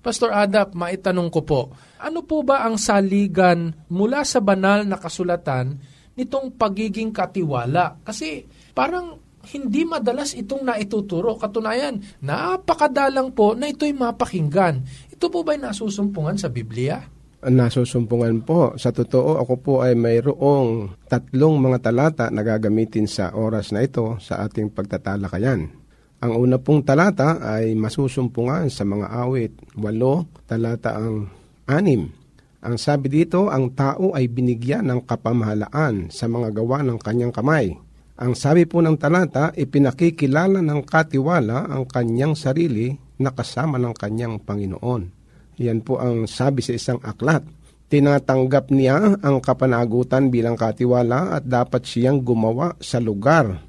Pastor 0.02 0.34
Adap, 0.34 0.74
maitanong 0.74 1.30
ko 1.30 1.40
po, 1.46 1.60
ano 2.02 2.26
po 2.26 2.42
ba 2.42 2.66
ang 2.66 2.74
saligan 2.74 3.70
mula 3.90 4.26
sa 4.26 4.42
banal 4.42 4.82
na 4.82 4.98
kasulatan 4.98 5.78
nitong 6.18 6.58
pagiging 6.58 7.14
katiwala? 7.14 8.02
Kasi 8.02 8.42
parang 8.74 9.18
hindi 9.54 9.86
madalas 9.86 10.34
itong 10.34 10.66
naituturo. 10.66 11.38
Katunayan, 11.38 12.02
napakadalang 12.18 13.30
po 13.30 13.54
na 13.54 13.70
ito'y 13.70 13.94
mapakinggan. 13.94 14.82
Ito 15.14 15.30
po 15.30 15.46
ba'y 15.46 15.62
nasusumpungan 15.62 16.34
sa 16.34 16.50
Biblia? 16.50 16.98
Nasusumpungan 17.38 18.42
po. 18.42 18.74
Sa 18.74 18.90
totoo, 18.90 19.38
ako 19.38 19.54
po 19.62 19.74
ay 19.86 19.94
mayroong 19.94 20.98
tatlong 21.06 21.54
mga 21.62 21.78
talata 21.86 22.26
na 22.34 22.42
gagamitin 22.42 23.06
sa 23.06 23.30
oras 23.30 23.70
na 23.70 23.86
ito 23.86 24.18
sa 24.18 24.42
ating 24.42 24.74
pagtatalakayan. 24.74 25.70
Ang 26.18 26.32
una 26.34 26.58
pong 26.58 26.82
talata 26.82 27.38
ay 27.38 27.78
masusumpungan 27.78 28.66
sa 28.74 28.82
mga 28.82 29.06
awit, 29.22 29.54
walo, 29.78 30.26
talata 30.50 30.98
ang 30.98 31.30
anim. 31.70 32.10
Ang 32.58 32.74
sabi 32.74 33.06
dito, 33.06 33.46
ang 33.54 33.70
tao 33.70 34.10
ay 34.18 34.26
binigyan 34.26 34.90
ng 34.90 35.06
kapamahalaan 35.06 36.10
sa 36.10 36.26
mga 36.26 36.50
gawa 36.50 36.82
ng 36.82 36.98
kanyang 36.98 37.30
kamay. 37.30 37.70
Ang 38.18 38.34
sabi 38.34 38.66
po 38.66 38.82
ng 38.82 38.98
talata, 38.98 39.54
ipinakikilala 39.54 40.58
ng 40.58 40.82
katiwala 40.82 41.70
ang 41.70 41.86
kanyang 41.86 42.34
sarili 42.34 42.98
na 43.22 43.30
kasama 43.30 43.78
ng 43.78 43.94
kanyang 43.94 44.42
Panginoon. 44.42 45.17
Yan 45.58 45.82
po 45.82 45.98
ang 45.98 46.30
sabi 46.30 46.62
sa 46.62 46.74
isang 46.74 47.02
aklat. 47.02 47.42
Tinatanggap 47.88 48.70
niya 48.70 49.18
ang 49.18 49.42
kapanagutan 49.42 50.30
bilang 50.30 50.54
katiwala 50.54 51.40
at 51.40 51.48
dapat 51.48 51.82
siyang 51.88 52.20
gumawa 52.22 52.76
sa 52.78 53.00
lugar 53.00 53.64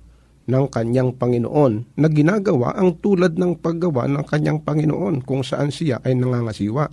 ng 0.49 0.65
kanyang 0.69 1.15
Panginoon 1.15 1.95
na 1.97 2.07
ginagawa 2.09 2.75
ang 2.75 2.97
tulad 2.99 3.37
ng 3.37 3.61
paggawa 3.61 4.09
ng 4.09 4.25
kanyang 4.25 4.59
Panginoon 4.65 5.23
kung 5.23 5.45
saan 5.45 5.71
siya 5.71 6.01
ay 6.03 6.17
nangangasiwa. 6.17 6.89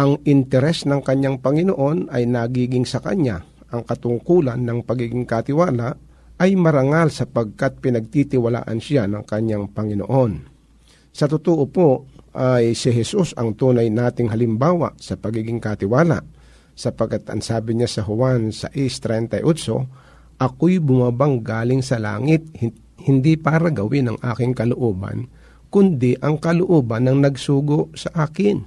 Ang 0.00 0.24
interes 0.24 0.88
ng 0.88 1.04
kanyang 1.04 1.42
Panginoon 1.44 2.08
ay 2.08 2.24
nagiging 2.24 2.88
sa 2.88 3.04
kanya. 3.04 3.44
Ang 3.68 3.84
katungkulan 3.84 4.64
ng 4.64 4.82
pagiging 4.88 5.28
katiwala 5.28 5.92
ay 6.40 6.56
marangal 6.56 7.12
sapagkat 7.12 7.78
pinagtitiwalaan 7.84 8.80
siya 8.80 9.04
ng 9.04 9.22
kanyang 9.28 9.68
Panginoon. 9.68 10.32
Sa 11.12 11.28
totoo 11.28 11.68
po 11.68 12.08
ay 12.32 12.72
si 12.72 12.92
Jesus 12.92 13.36
ang 13.36 13.52
tunay 13.52 13.92
nating 13.92 14.32
halimbawa 14.32 14.96
sa 14.96 15.20
pagiging 15.20 15.60
katiwala 15.60 16.24
sapagkat 16.72 17.28
ang 17.28 17.44
sabi 17.44 17.76
niya 17.76 17.88
sa 17.88 18.02
Juan 18.04 18.50
6.38, 18.50 19.44
Ako'y 20.40 20.82
bumabang 20.82 21.44
galing 21.44 21.84
sa 21.84 22.00
langit, 22.00 22.42
hindi 23.04 23.38
para 23.38 23.70
gawin 23.70 24.10
ang 24.10 24.18
aking 24.18 24.56
kalooban, 24.56 25.28
kundi 25.70 26.18
ang 26.18 26.40
kalooban 26.40 27.06
ng 27.06 27.22
nagsugo 27.22 27.92
sa 27.94 28.26
akin. 28.26 28.58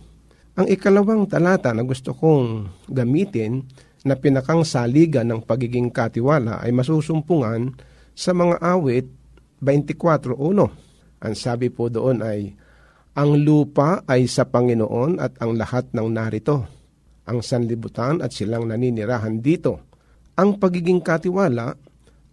Ang 0.55 0.67
ikalawang 0.71 1.27
talata 1.27 1.75
na 1.75 1.83
gusto 1.83 2.15
kong 2.15 2.71
gamitin 2.87 3.67
na 4.07 4.15
pinakang 4.15 4.63
saligan 4.63 5.27
ng 5.27 5.43
pagiging 5.43 5.91
katiwala 5.91 6.63
ay 6.63 6.71
masusumpungan 6.71 7.75
sa 8.15 8.31
mga 8.31 8.63
awit 8.63 9.09
24.1. 9.59 10.39
Ang 11.25 11.33
sabi 11.35 11.67
po 11.67 11.91
doon 11.91 12.23
ay, 12.23 12.55
Ang 13.15 13.47
lupa 13.47 14.03
ay 14.11 14.27
sa 14.27 14.43
Panginoon 14.43 15.23
at 15.23 15.39
ang 15.39 15.55
lahat 15.55 15.87
ng 15.95 16.07
narito, 16.11 16.67
ang 17.23 17.39
sanlibutan 17.39 18.19
at 18.19 18.35
silang 18.35 18.67
naninirahan 18.67 19.39
dito. 19.39 19.87
Ang 20.35 20.59
pagiging 20.59 20.99
katiwala 20.99 21.79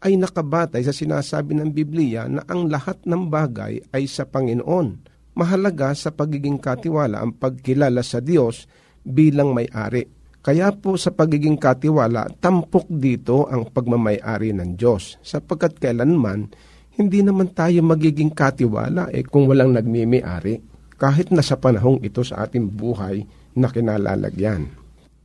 ay 0.02 0.18
nakabatay 0.18 0.82
sa 0.82 0.90
sinasabi 0.90 1.54
ng 1.54 1.70
Biblia 1.70 2.26
na 2.26 2.42
ang 2.50 2.66
lahat 2.66 2.98
ng 3.06 3.30
bagay 3.30 3.78
ay 3.94 4.10
sa 4.10 4.26
Panginoon. 4.26 5.06
Mahalaga 5.38 5.94
sa 5.94 6.10
pagiging 6.10 6.58
katiwala 6.58 7.22
ang 7.22 7.38
pagkilala 7.38 8.02
sa 8.02 8.18
Diyos 8.18 8.66
bilang 9.06 9.54
may-ari. 9.54 10.02
Kaya 10.42 10.74
po 10.74 10.98
sa 10.98 11.14
pagiging 11.14 11.62
katiwala, 11.62 12.26
tampok 12.42 12.90
dito 12.90 13.46
ang 13.46 13.70
pagmamay-ari 13.70 14.50
ng 14.50 14.74
Diyos. 14.74 15.22
Sapagkat 15.22 15.78
kailanman, 15.78 16.50
hindi 16.98 17.22
naman 17.22 17.54
tayo 17.54 17.87
magiging 17.87 18.35
katiwala 18.35 19.14
eh 19.14 19.22
kung 19.22 19.46
walang 19.46 19.78
nagmimi-ari. 19.78 20.71
Kahit 21.02 21.34
na 21.34 21.42
sa 21.42 21.58
panahong 21.58 21.98
ito 22.06 22.22
sa 22.22 22.46
ating 22.46 22.70
buhay 22.70 23.26
na 23.58 23.66
kinalalagyan. 23.66 24.70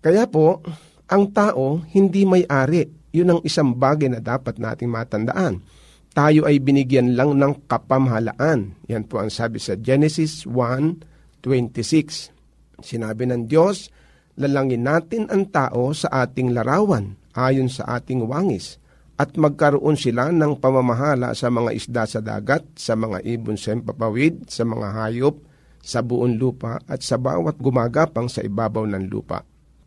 Kaya 0.01 0.25
po, 0.25 0.65
ang 1.05 1.29
tao 1.29 1.85
hindi 1.93 2.25
may-ari 2.25 2.97
yun 3.17 3.33
ang 3.33 3.41
isang 3.41 3.73
bagay 3.73 4.13
na 4.13 4.21
dapat 4.21 4.61
nating 4.61 4.91
matandaan. 4.91 5.63
Tayo 6.13 6.45
ay 6.45 6.61
binigyan 6.61 7.17
lang 7.17 7.37
ng 7.37 7.69
kapamahalaan. 7.69 8.77
Yan 8.89 9.05
po 9.05 9.21
ang 9.21 9.33
sabi 9.33 9.61
sa 9.61 9.77
Genesis 9.77 10.45
1.26. 10.49 11.41
Sinabi 12.81 13.23
ng 13.29 13.49
Diyos, 13.49 13.89
lalangin 14.37 14.85
natin 14.85 15.29
ang 15.33 15.49
tao 15.49 15.93
sa 15.93 16.25
ating 16.25 16.53
larawan 16.53 17.17
ayon 17.37 17.69
sa 17.69 18.01
ating 18.01 18.25
wangis 18.25 18.81
at 19.17 19.33
magkaroon 19.33 19.97
sila 19.97 20.29
ng 20.29 20.61
pamamahala 20.61 21.33
sa 21.33 21.49
mga 21.49 21.73
isda 21.73 22.03
sa 22.05 22.21
dagat, 22.21 22.65
sa 22.77 22.93
mga 22.93 23.25
ibon 23.25 23.57
sa 23.57 23.73
empapawid, 23.73 24.45
sa 24.45 24.61
mga 24.61 24.93
hayop, 24.93 25.41
sa 25.87 26.03
buong 26.03 26.35
lupa 26.35 26.83
at 26.83 26.99
sa 26.99 27.15
bawat 27.15 27.55
gumagapang 27.63 28.27
sa 28.27 28.43
ibabaw 28.43 28.83
ng 28.83 29.07
lupa. 29.07 29.39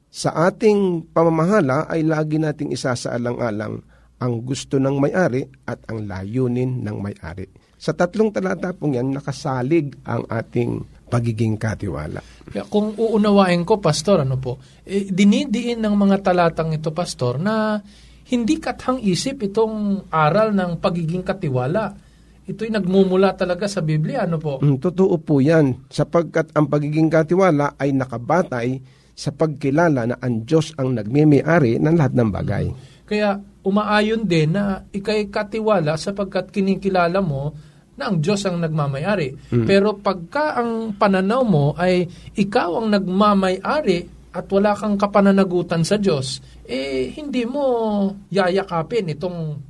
Sa 0.08 0.32
ating 0.32 1.12
pamamahala 1.12 1.84
ay 1.92 2.08
lagi 2.08 2.40
nating 2.40 2.72
isasaalang-alang 2.72 3.84
ang 4.20 4.34
gusto 4.40 4.80
ng 4.80 4.96
may-ari 4.96 5.44
at 5.68 5.84
ang 5.92 6.08
layunin 6.08 6.80
ng 6.80 6.96
may-ari. 6.96 7.52
Sa 7.76 7.92
tatlong 7.92 8.32
talata 8.32 8.72
pong 8.72 8.96
yan, 8.96 9.12
nakasalig 9.12 9.96
ang 10.04 10.24
ating 10.28 10.84
pagiging 11.08 11.56
katiwala. 11.56 12.20
Kaya 12.48 12.64
kung 12.68 12.92
uunawain 12.92 13.64
ko, 13.64 13.80
Pastor, 13.80 14.24
ano 14.24 14.36
po, 14.36 14.60
eh, 14.84 15.08
dinidiin 15.08 15.80
ng 15.80 15.94
mga 15.96 16.16
talatang 16.20 16.76
ito, 16.76 16.92
Pastor, 16.92 17.40
na 17.40 17.80
hindi 18.30 18.60
kathang 18.60 19.00
isip 19.00 19.42
itong 19.48 20.06
aral 20.12 20.52
ng 20.52 20.78
pagiging 20.78 21.24
katiwala. 21.24 21.96
Ito'y 22.50 22.74
nagmumula 22.74 23.38
talaga 23.38 23.70
sa 23.70 23.78
Biblia, 23.78 24.26
ano 24.26 24.42
po? 24.42 24.58
Mm, 24.58 24.82
totoo 24.82 25.14
po 25.22 25.38
yan, 25.38 25.86
sapagkat 25.86 26.50
ang 26.58 26.66
pagiging 26.66 27.06
katiwala 27.06 27.78
ay 27.78 27.94
nakabatay 27.94 28.82
sa 29.14 29.30
pagkilala 29.30 30.10
na 30.10 30.16
ang 30.18 30.42
Diyos 30.42 30.74
ang 30.74 30.98
nagmimiari 30.98 31.78
ng 31.78 31.94
lahat 31.94 32.12
ng 32.18 32.30
bagay. 32.34 32.66
Kaya 33.06 33.38
umaayon 33.62 34.26
din 34.26 34.58
na 34.58 34.82
ikay 34.90 35.30
katiwala 35.30 35.94
sapagkat 35.94 36.50
kinikilala 36.50 37.22
mo 37.22 37.54
na 37.94 38.10
ang 38.10 38.18
Diyos 38.18 38.42
ang 38.48 38.58
nagmamayari. 38.58 39.54
Mm. 39.54 39.66
Pero 39.68 39.94
pagka 40.00 40.58
ang 40.58 40.96
pananaw 40.98 41.42
mo 41.46 41.76
ay 41.78 42.02
ikaw 42.34 42.82
ang 42.82 42.90
nagmamayari 42.90 44.10
at 44.34 44.46
wala 44.50 44.74
kang 44.74 44.98
kapananagutan 44.98 45.86
sa 45.86 46.00
Diyos, 46.00 46.42
eh 46.66 47.14
hindi 47.14 47.46
mo 47.46 47.62
yayakapin 48.30 49.10
itong 49.14 49.69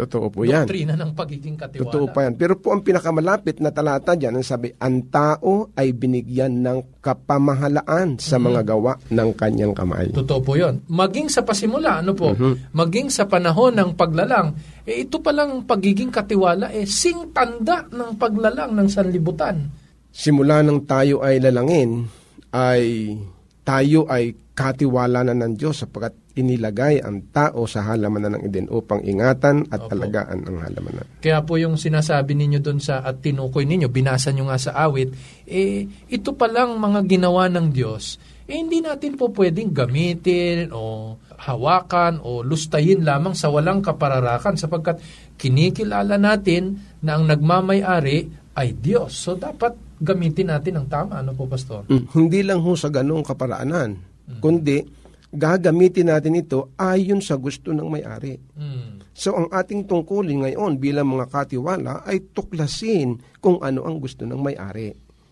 Totoo 0.00 0.32
po 0.32 0.48
yan. 0.48 0.64
Doktrina 0.64 0.96
ng 0.96 1.12
pagiging 1.12 1.60
katiwala. 1.60 1.84
Totoo 1.84 2.06
pa 2.08 2.24
yan. 2.24 2.34
Pero 2.40 2.56
po 2.56 2.72
ang 2.72 2.80
pinakamalapit 2.80 3.60
na 3.60 3.68
talata 3.68 4.16
dyan, 4.16 4.40
ang 4.40 4.46
sabi, 4.46 4.72
ang 4.80 5.12
tao 5.12 5.68
ay 5.76 5.92
binigyan 5.92 6.64
ng 6.64 7.04
kapamahalaan 7.04 8.16
sa 8.16 8.40
mm-hmm. 8.40 8.44
mga 8.48 8.60
gawa 8.64 8.92
ng 9.12 9.30
kanyang 9.36 9.74
kamay. 9.76 10.08
Totoo 10.16 10.40
po 10.40 10.56
yun. 10.56 10.80
Maging 10.88 11.28
sa 11.28 11.44
pasimula, 11.44 12.00
ano 12.00 12.16
po, 12.16 12.32
mm-hmm. 12.32 12.72
maging 12.72 13.12
sa 13.12 13.28
panahon 13.28 13.76
ng 13.76 13.92
paglalang, 13.92 14.56
eh 14.88 15.04
ito 15.04 15.20
palang 15.20 15.68
pagiging 15.68 16.08
katiwala, 16.08 16.72
eh 16.72 16.88
sing 16.88 17.36
tanda 17.36 17.84
ng 17.92 18.16
paglalang 18.16 18.72
ng 18.72 18.88
sanlibutan. 18.88 19.68
Simula 20.08 20.64
nang 20.64 20.88
tayo 20.88 21.20
ay 21.20 21.44
lalangin, 21.44 22.08
ay 22.56 23.14
tayo 23.62 24.08
ay 24.08 24.32
katiwala 24.56 25.22
na 25.24 25.36
ng 25.36 25.54
Diyos 25.56 25.84
sapagkat 25.84 26.16
inilagay 26.38 27.02
ang 27.02 27.30
tao 27.34 27.66
sa 27.66 27.82
halamanan 27.86 28.38
ng 28.38 28.42
Eden 28.46 28.66
upang 28.70 29.02
ingatan 29.02 29.66
at 29.72 29.82
Opo. 29.82 29.98
alagaan 29.98 30.46
ang 30.46 30.56
halamanan. 30.62 31.06
Kaya 31.18 31.42
po 31.42 31.58
yung 31.58 31.74
sinasabi 31.74 32.38
ninyo 32.38 32.62
doon 32.62 32.78
sa 32.78 33.02
at 33.02 33.18
tinukoy 33.18 33.66
ninyo, 33.66 33.90
binasa 33.90 34.30
nyo 34.30 34.50
nga 34.50 34.58
sa 34.58 34.72
awit, 34.86 35.10
eh, 35.50 35.86
ito 36.06 36.30
palang 36.38 36.78
mga 36.78 37.06
ginawa 37.10 37.50
ng 37.50 37.74
Diyos, 37.74 38.20
eh, 38.50 38.58
hindi 38.58 38.82
natin 38.82 39.14
po 39.14 39.30
pwedeng 39.30 39.70
gamitin 39.70 40.74
o 40.74 41.14
hawakan 41.40 42.18
o 42.20 42.42
lustayin 42.42 43.06
lamang 43.06 43.32
sa 43.32 43.48
walang 43.48 43.80
kapararakan 43.80 44.58
sapagkat 44.58 44.98
kinikilala 45.38 46.18
natin 46.20 46.78
na 47.00 47.16
ang 47.16 47.30
nagmamayari 47.30 48.28
ay 48.58 48.76
Diyos. 48.76 49.16
So 49.16 49.38
dapat 49.38 49.78
gamitin 50.02 50.52
natin 50.52 50.82
ang 50.82 50.86
tama. 50.90 51.22
Ano 51.22 51.32
po, 51.32 51.46
Pastor? 51.48 51.86
Mm, 51.88 52.04
hindi 52.12 52.40
lang 52.44 52.60
ho 52.60 52.72
sa 52.76 52.92
ganong 52.92 53.24
kaparaanan, 53.24 53.96
mm. 53.96 54.40
kundi 54.42 54.99
gagamitin 55.30 56.10
natin 56.10 56.38
ito 56.38 56.74
ayon 56.74 57.22
sa 57.22 57.38
gusto 57.38 57.70
ng 57.70 57.86
may-ari. 57.86 58.34
Mm. 58.58 59.14
So 59.14 59.38
ang 59.38 59.46
ating 59.50 59.86
tungkulin 59.86 60.42
ngayon 60.46 60.82
bilang 60.82 61.14
mga 61.14 61.30
katiwala 61.30 62.02
ay 62.02 62.34
tuklasin 62.34 63.18
kung 63.38 63.62
ano 63.62 63.86
ang 63.86 64.02
gusto 64.02 64.26
ng 64.26 64.38
may-ari. 64.38 64.90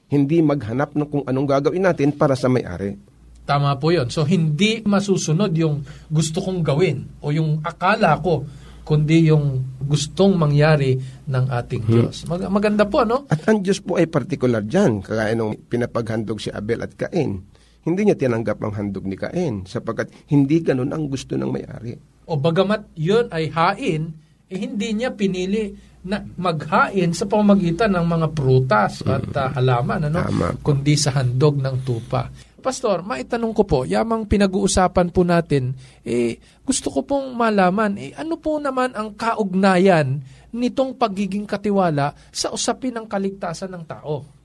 Hindi 0.08 0.40
maghanap 0.40 0.94
ng 0.94 1.08
kung 1.10 1.24
anong 1.26 1.48
gagawin 1.50 1.84
natin 1.84 2.14
para 2.14 2.38
sa 2.38 2.46
may-ari. 2.46 2.96
Tama 3.44 3.74
po 3.80 3.90
yon. 3.90 4.08
So 4.08 4.22
hindi 4.22 4.84
masusunod 4.86 5.52
yung 5.56 5.82
gusto 6.08 6.40
kong 6.40 6.60
gawin 6.62 7.18
o 7.24 7.34
yung 7.34 7.60
akala 7.64 8.16
ko 8.22 8.46
kundi 8.88 9.28
yung 9.28 9.76
gustong 9.84 10.32
mangyari 10.40 10.96
ng 11.28 11.44
ating 11.52 11.84
Diyos. 11.84 12.24
Mag- 12.24 12.48
maganda 12.48 12.88
po, 12.88 13.04
ano? 13.04 13.28
At 13.28 13.44
ang 13.44 13.60
Diyos 13.60 13.84
po 13.84 14.00
ay 14.00 14.08
particular 14.08 14.64
dyan, 14.64 15.04
kagaya 15.04 15.36
nung 15.36 15.60
pinapaghandog 15.68 16.40
si 16.40 16.48
Abel 16.48 16.80
at 16.80 16.96
Cain. 16.96 17.44
Hindi 17.86 18.08
niya 18.08 18.18
tinanggap 18.18 18.58
ang 18.62 18.74
handog 18.74 19.06
ni 19.06 19.14
Cain 19.14 19.64
sapagkat 19.64 20.10
hindi 20.30 20.60
ganun 20.60 20.90
ang 20.90 21.06
gusto 21.06 21.38
ng 21.38 21.50
may-ari. 21.50 21.94
O 22.28 22.36
bagamat 22.36 22.92
yun 22.98 23.30
ay 23.32 23.48
hain, 23.48 24.12
eh 24.48 24.58
hindi 24.58 24.92
niya 24.92 25.12
pinili 25.16 25.72
na 26.04 26.22
maghain 26.22 27.10
sa 27.10 27.26
pamamagitan 27.26 27.90
ng 27.92 28.06
mga 28.06 28.28
prutas 28.32 29.02
at 29.02 29.28
ah, 29.34 29.50
halaman, 29.56 30.08
ano? 30.08 30.20
Tama. 30.22 30.48
kundi 30.62 30.94
sa 30.94 31.12
handog 31.18 31.58
ng 31.58 31.82
tupa. 31.82 32.30
Pastor, 32.58 33.06
maitanong 33.06 33.54
ko 33.54 33.62
po, 33.62 33.78
yamang 33.86 34.26
pinag-uusapan 34.26 35.14
po 35.14 35.22
natin, 35.22 35.78
eh, 36.02 36.38
gusto 36.66 36.90
ko 36.90 37.06
pong 37.06 37.34
malaman, 37.34 37.94
eh, 37.98 38.10
ano 38.18 38.34
po 38.38 38.58
naman 38.58 38.94
ang 38.98 39.14
kaugnayan 39.14 40.18
nitong 40.50 40.98
pagiging 40.98 41.46
katiwala 41.46 42.14
sa 42.34 42.50
usapin 42.50 42.94
ng 42.98 43.06
kaligtasan 43.06 43.70
ng 43.72 43.84
tao? 43.86 44.37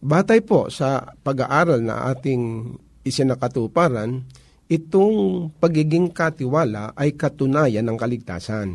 Batay 0.00 0.40
po 0.40 0.72
sa 0.72 1.12
pag-aaral 1.20 1.84
na 1.84 2.08
ating 2.08 2.72
isinakatuparan, 3.04 4.24
itong 4.64 5.48
pagiging 5.60 6.08
katiwala 6.08 6.96
ay 6.96 7.12
katunayan 7.12 7.84
ng 7.84 7.96
kaligtasan. 8.00 8.68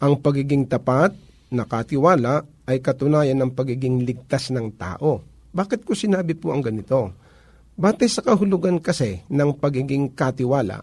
Ang 0.00 0.14
pagiging 0.24 0.64
tapat 0.64 1.12
na 1.52 1.68
katiwala 1.68 2.48
ay 2.64 2.80
katunayan 2.80 3.44
ng 3.44 3.52
pagiging 3.52 4.08
ligtas 4.08 4.48
ng 4.48 4.72
tao. 4.72 5.20
Bakit 5.52 5.84
ko 5.84 5.92
sinabi 5.92 6.32
po 6.32 6.56
ang 6.56 6.64
ganito? 6.64 7.12
Batay 7.76 8.08
sa 8.08 8.24
kahulugan 8.24 8.80
kasi 8.80 9.20
ng 9.28 9.52
pagiging 9.60 10.16
katiwala, 10.16 10.80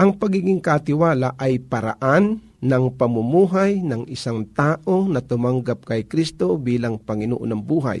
ang 0.00 0.16
pagiging 0.16 0.64
katiwala 0.64 1.36
ay 1.36 1.60
paraan 1.60 2.40
ng 2.62 2.84
pamumuhay 2.96 3.84
ng 3.84 4.08
isang 4.08 4.48
tao 4.48 5.04
na 5.04 5.20
tumanggap 5.20 5.84
kay 5.84 6.08
Kristo 6.08 6.56
bilang 6.56 6.96
Panginoon 6.96 7.52
ng 7.52 7.62
buhay. 7.62 8.00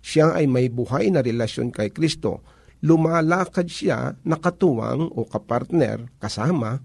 Siya 0.00 0.36
ay 0.36 0.48
may 0.48 0.72
buhay 0.72 1.12
na 1.12 1.20
relasyon 1.20 1.70
kay 1.70 1.92
Kristo. 1.92 2.40
Lumalakad 2.80 3.68
siya 3.68 4.16
nakatuwang 4.24 5.12
o 5.12 5.28
kapartner, 5.28 6.08
kasama, 6.16 6.80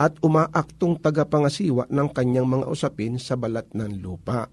at 0.00 0.16
umaaktong 0.24 0.96
tagapangasiwa 0.96 1.90
ng 1.92 2.08
kanyang 2.14 2.48
mga 2.48 2.66
usapin 2.70 3.20
sa 3.20 3.36
balat 3.36 3.68
ng 3.76 4.00
lupa. 4.00 4.48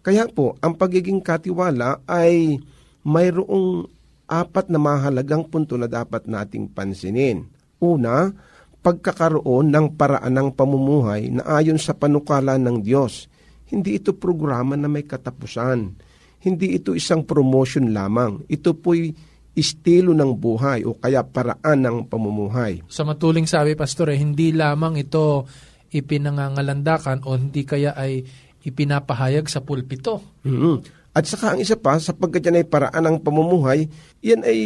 Kaya 0.00 0.24
po, 0.30 0.56
ang 0.64 0.78
pagiging 0.78 1.20
katiwala 1.20 2.00
ay 2.08 2.56
mayroong 3.04 3.84
apat 4.24 4.72
na 4.72 4.80
mahalagang 4.80 5.44
punto 5.44 5.76
na 5.76 5.90
dapat 5.90 6.24
nating 6.24 6.72
pansinin. 6.72 7.44
Una, 7.82 8.32
pagkakaroon 8.80 9.68
ng 9.68 10.00
paraan 10.00 10.32
ng 10.38 10.48
pamumuhay 10.56 11.28
na 11.28 11.44
ayon 11.60 11.76
sa 11.76 11.92
panukala 11.92 12.56
ng 12.56 12.80
Diyos. 12.80 13.28
Hindi 13.68 14.00
ito 14.00 14.16
programa 14.16 14.78
na 14.78 14.88
may 14.88 15.04
katapusan. 15.04 16.07
Hindi 16.38 16.78
ito 16.78 16.94
isang 16.94 17.26
promotion 17.26 17.90
lamang. 17.90 18.46
Ito 18.46 18.78
po'y 18.78 19.10
estilo 19.58 20.14
ng 20.14 20.38
buhay 20.38 20.86
o 20.86 20.94
kaya 20.94 21.26
paraan 21.26 21.82
ng 21.82 21.96
pamumuhay. 22.06 22.86
Sa 22.86 23.02
matuling 23.02 23.50
sabi, 23.50 23.74
Pastor, 23.74 24.14
eh, 24.14 24.18
hindi 24.18 24.54
lamang 24.54 24.94
ito 25.02 25.50
ipinangangalandakan 25.90 27.26
o 27.26 27.34
hindi 27.34 27.66
kaya 27.66 27.96
ay 27.98 28.22
ipinapahayag 28.62 29.50
sa 29.50 29.64
pulpito. 29.66 30.38
Mhm. 30.46 30.96
At 31.18 31.26
saka 31.26 31.56
ang 31.56 31.58
isa 31.58 31.74
pa, 31.74 31.98
sapagkat 31.98 32.46
yan 32.46 32.62
ay 32.62 32.66
paraan 32.68 33.02
ng 33.02 33.18
pamumuhay, 33.26 33.90
yan 34.22 34.46
ay 34.46 34.60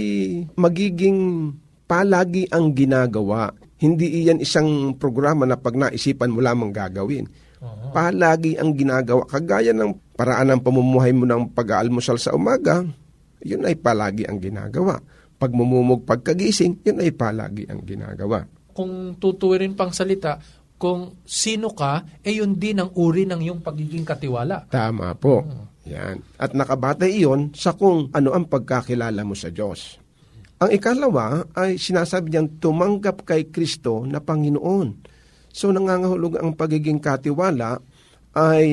magiging 0.60 1.48
palagi 1.88 2.44
ang 2.52 2.76
ginagawa. 2.76 3.56
Hindi 3.80 4.20
iyan 4.20 4.42
isang 4.42 5.00
programa 5.00 5.48
na 5.48 5.56
pag 5.56 5.72
naisipan 5.72 6.28
mo 6.28 6.44
lamang 6.44 6.68
gagawin. 6.68 7.24
Palagi 7.94 8.58
ang 8.58 8.74
ginagawa. 8.74 9.22
Kagaya 9.26 9.70
ng 9.70 10.01
paraan 10.16 10.52
ng 10.56 10.60
pamumuhay 10.60 11.12
mo 11.16 11.24
ng 11.24 11.52
pag-aalmusal 11.52 12.20
sa 12.20 12.36
umaga, 12.36 12.84
yun 13.42 13.66
ay 13.66 13.74
palagi 13.76 14.28
ang 14.28 14.38
ginagawa. 14.38 15.00
Pagmumumog 15.36 16.06
pagkagising, 16.06 16.86
yun 16.86 17.02
ay 17.02 17.10
palagi 17.10 17.66
ang 17.66 17.82
ginagawa. 17.82 18.46
Kung 18.72 19.18
tutuwirin 19.18 19.74
pang 19.74 19.90
salita, 19.90 20.38
kung 20.78 21.22
sino 21.22 21.74
ka, 21.74 22.22
eh 22.22 22.42
yun 22.42 22.58
din 22.58 22.82
ang 22.82 22.90
uri 22.98 23.22
ng 23.26 23.38
iyong 23.38 23.62
pagiging 23.62 24.02
katiwala. 24.02 24.66
Tama 24.66 25.14
po. 25.14 25.46
Yan. 25.86 26.22
At 26.38 26.54
nakabatay 26.54 27.22
iyon 27.22 27.54
sa 27.54 27.74
kung 27.74 28.10
ano 28.14 28.30
ang 28.34 28.46
pagkakilala 28.46 29.22
mo 29.26 29.34
sa 29.34 29.50
Diyos. 29.50 29.98
Ang 30.62 30.70
ikalawa 30.78 31.42
ay 31.58 31.74
sinasabi 31.74 32.30
niyang 32.30 32.62
tumanggap 32.62 33.26
kay 33.26 33.50
Kristo 33.50 34.06
na 34.06 34.22
Panginoon. 34.22 35.10
So 35.50 35.74
nangangahulog 35.74 36.38
ang 36.38 36.54
pagiging 36.54 37.02
katiwala 37.02 37.82
ay 38.38 38.66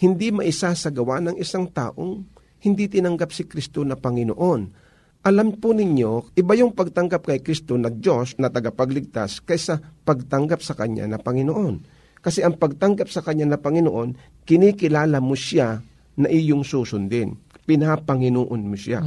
hindi 0.00 0.34
maisasagawa 0.34 1.22
ng 1.30 1.36
isang 1.38 1.70
taong 1.70 2.26
hindi 2.64 2.88
tinanggap 2.88 3.30
si 3.30 3.44
Kristo 3.44 3.84
na 3.84 3.94
Panginoon. 3.94 4.60
Alam 5.24 5.56
po 5.56 5.72
ninyo, 5.72 6.36
iba 6.36 6.52
yung 6.56 6.72
pagtanggap 6.72 7.24
kay 7.24 7.40
Kristo 7.40 7.76
na 7.76 7.88
Diyos 7.88 8.36
na 8.36 8.52
tagapagligtas 8.52 9.40
kaysa 9.40 9.80
pagtanggap 10.04 10.60
sa 10.60 10.76
Kanya 10.76 11.08
na 11.08 11.16
Panginoon. 11.16 11.80
Kasi 12.20 12.40
ang 12.40 12.56
pagtanggap 12.56 13.08
sa 13.08 13.20
Kanya 13.20 13.44
na 13.44 13.58
Panginoon, 13.60 14.42
kinikilala 14.44 15.20
mo 15.20 15.36
siya 15.36 15.80
na 16.16 16.28
iyong 16.28 16.64
susundin. 16.64 17.36
Pinapanginoon 17.64 18.62
mo 18.64 18.76
siya. 18.76 19.00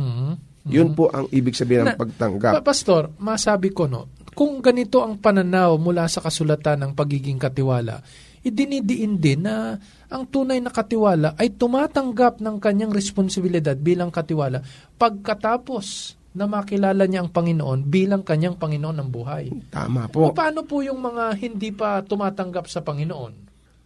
Yun 0.68 0.94
po 0.94 1.10
ang 1.14 1.30
ibig 1.30 1.56
sabihin 1.56 1.86
ng 1.86 1.90
Na- 1.94 2.00
pagtanggap. 2.02 2.54
Pa- 2.60 2.66
Pastor, 2.66 3.14
masabi 3.18 3.72
ko 3.72 3.86
no, 3.86 4.14
kung 4.38 4.62
ganito 4.62 5.02
ang 5.02 5.18
pananaw 5.18 5.78
mula 5.82 6.06
sa 6.06 6.22
kasulatan 6.22 6.82
ng 6.82 6.92
pagiging 6.94 7.42
katiwala, 7.42 8.02
idinidiin 8.48 9.20
din 9.20 9.44
na 9.44 9.76
ang 10.08 10.24
tunay 10.24 10.64
na 10.64 10.72
katiwala 10.72 11.36
ay 11.36 11.52
tumatanggap 11.52 12.40
ng 12.40 12.58
kanyang 12.64 12.96
responsibilidad 12.96 13.76
bilang 13.76 14.08
katiwala 14.08 14.64
pagkatapos 14.96 16.16
na 16.38 16.46
makilala 16.46 17.10
niya 17.10 17.26
ang 17.26 17.34
Panginoon 17.34 17.90
bilang 17.90 18.22
kanyang 18.22 18.56
Panginoon 18.56 18.98
ng 19.02 19.10
buhay. 19.10 19.50
Tama 19.74 20.06
O 20.14 20.32
po. 20.32 20.38
paano 20.38 20.62
po 20.64 20.86
yung 20.86 21.02
mga 21.02 21.34
hindi 21.42 21.74
pa 21.74 22.06
tumatanggap 22.06 22.70
sa 22.70 22.86
Panginoon? 22.86 23.34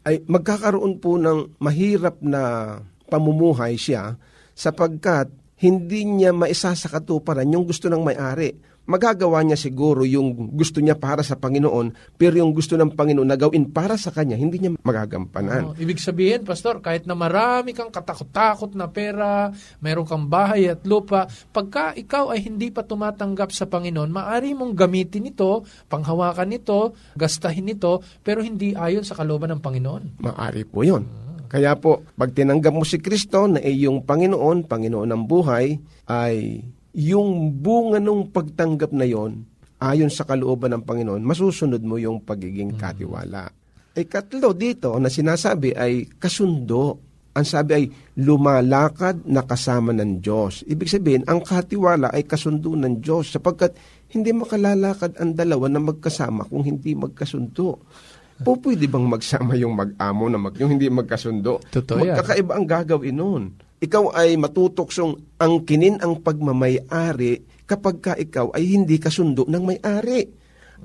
Ay 0.03 0.19
magkakaroon 0.27 0.99
po 0.99 1.15
ng 1.15 1.55
mahirap 1.61 2.19
na 2.19 2.75
pamumuhay 3.07 3.79
siya 3.79 4.19
sapagkat 4.51 5.31
hindi 5.61 6.03
niya 6.03 6.33
maisasakatuparan 6.33 7.47
yung 7.53 7.69
gusto 7.69 7.85
ng 7.87 8.01
may-ari. 8.01 8.57
Magagawa 8.91 9.39
niya 9.47 9.55
siguro 9.55 10.03
yung 10.03 10.51
gusto 10.51 10.83
niya 10.83 10.99
para 10.99 11.23
sa 11.23 11.39
Panginoon, 11.39 12.19
pero 12.19 12.35
yung 12.35 12.51
gusto 12.51 12.75
ng 12.75 12.91
Panginoon 12.91 13.23
na 13.23 13.39
gawin 13.39 13.71
para 13.71 13.95
sa 13.95 14.11
kanya, 14.11 14.35
hindi 14.35 14.59
niya 14.59 14.75
magagampanan. 14.83 15.71
Oh, 15.71 15.75
ibig 15.79 16.03
sabihin, 16.03 16.43
Pastor, 16.43 16.83
kahit 16.83 17.07
na 17.07 17.15
marami 17.15 17.71
kang 17.71 17.87
katakot-takot 17.87 18.75
na 18.75 18.91
pera, 18.91 19.47
meron 19.79 20.03
kang 20.03 20.27
bahay 20.27 20.67
at 20.67 20.83
lupa, 20.83 21.31
pagka 21.55 21.95
ikaw 21.95 22.35
ay 22.35 22.43
hindi 22.43 22.67
pa 22.67 22.83
tumatanggap 22.83 23.55
sa 23.55 23.63
Panginoon, 23.63 24.11
maari 24.11 24.51
mong 24.51 24.75
gamitin 24.75 25.31
ito, 25.31 25.63
panghawakan 25.87 26.51
nito, 26.51 26.91
gastahin 27.15 27.71
ito, 27.71 28.03
pero 28.27 28.43
hindi 28.43 28.75
ayon 28.75 29.07
sa 29.07 29.15
kalooban 29.15 29.55
ng 29.55 29.63
Panginoon. 29.63 30.19
Maari 30.19 30.67
po 30.67 30.83
yun. 30.83 31.07
Kaya 31.47 31.75
po, 31.79 32.03
pag 32.15 32.31
tinanggap 32.31 32.71
mo 32.75 32.83
si 32.83 32.99
Kristo 32.99 33.47
na 33.47 33.63
iyong 33.63 34.03
Panginoon, 34.03 34.67
Panginoon 34.67 35.07
ng 35.11 35.23
buhay, 35.27 35.79
ay 36.07 36.63
yung 36.91 37.55
bunga 37.55 37.99
ng 38.03 38.31
pagtanggap 38.31 38.91
na 38.91 39.07
yon 39.07 39.47
ayon 39.81 40.11
sa 40.13 40.27
kalooban 40.27 40.77
ng 40.77 40.83
Panginoon, 40.85 41.23
masusunod 41.25 41.81
mo 41.81 41.97
yung 41.97 42.21
pagiging 42.21 42.77
katiwala. 42.77 43.49
Ay 43.97 44.07
katlo 44.07 44.53
dito 44.55 44.95
na 45.01 45.11
sinasabi 45.11 45.75
ay 45.75 46.07
kasundo. 46.21 47.09
Ang 47.31 47.47
sabi 47.47 47.71
ay 47.71 47.85
lumalakad 48.19 49.23
na 49.23 49.47
kasama 49.47 49.95
ng 49.95 50.19
Diyos. 50.19 50.67
Ibig 50.67 50.91
sabihin, 50.91 51.23
ang 51.31 51.39
katiwala 51.39 52.11
ay 52.11 52.27
kasundo 52.27 52.75
ng 52.75 52.99
Diyos 52.99 53.31
sapagkat 53.31 53.71
hindi 54.11 54.35
makalalakad 54.35 55.15
ang 55.15 55.31
dalawa 55.31 55.71
na 55.71 55.79
magkasama 55.79 56.51
kung 56.51 56.67
hindi 56.67 56.91
magkasundo. 56.91 57.79
Po, 58.43 58.57
pwede 58.59 58.89
bang 58.89 59.05
magsama 59.05 59.53
yung 59.55 59.77
mag-amo 59.77 60.25
na 60.27 60.39
mag, 60.41 60.57
yung 60.57 60.75
hindi 60.75 60.89
magkasundo? 60.89 61.61
Totoo 61.71 62.03
yan. 62.03 62.17
Magkakaiba 62.19 62.51
ang 62.57 62.65
gagawin 62.67 63.15
nun. 63.15 63.43
Ikaw 63.81 64.13
ay 64.13 64.37
matutuksong 64.37 65.41
angkinin 65.41 65.97
ang 66.05 66.21
pagmamayari 66.21 67.65
kapag 67.65 67.97
ka 67.97 68.13
ikaw 68.13 68.53
ay 68.53 68.77
hindi 68.77 69.01
kasundo 69.01 69.49
ng 69.49 69.63
may-ari. 69.65 70.29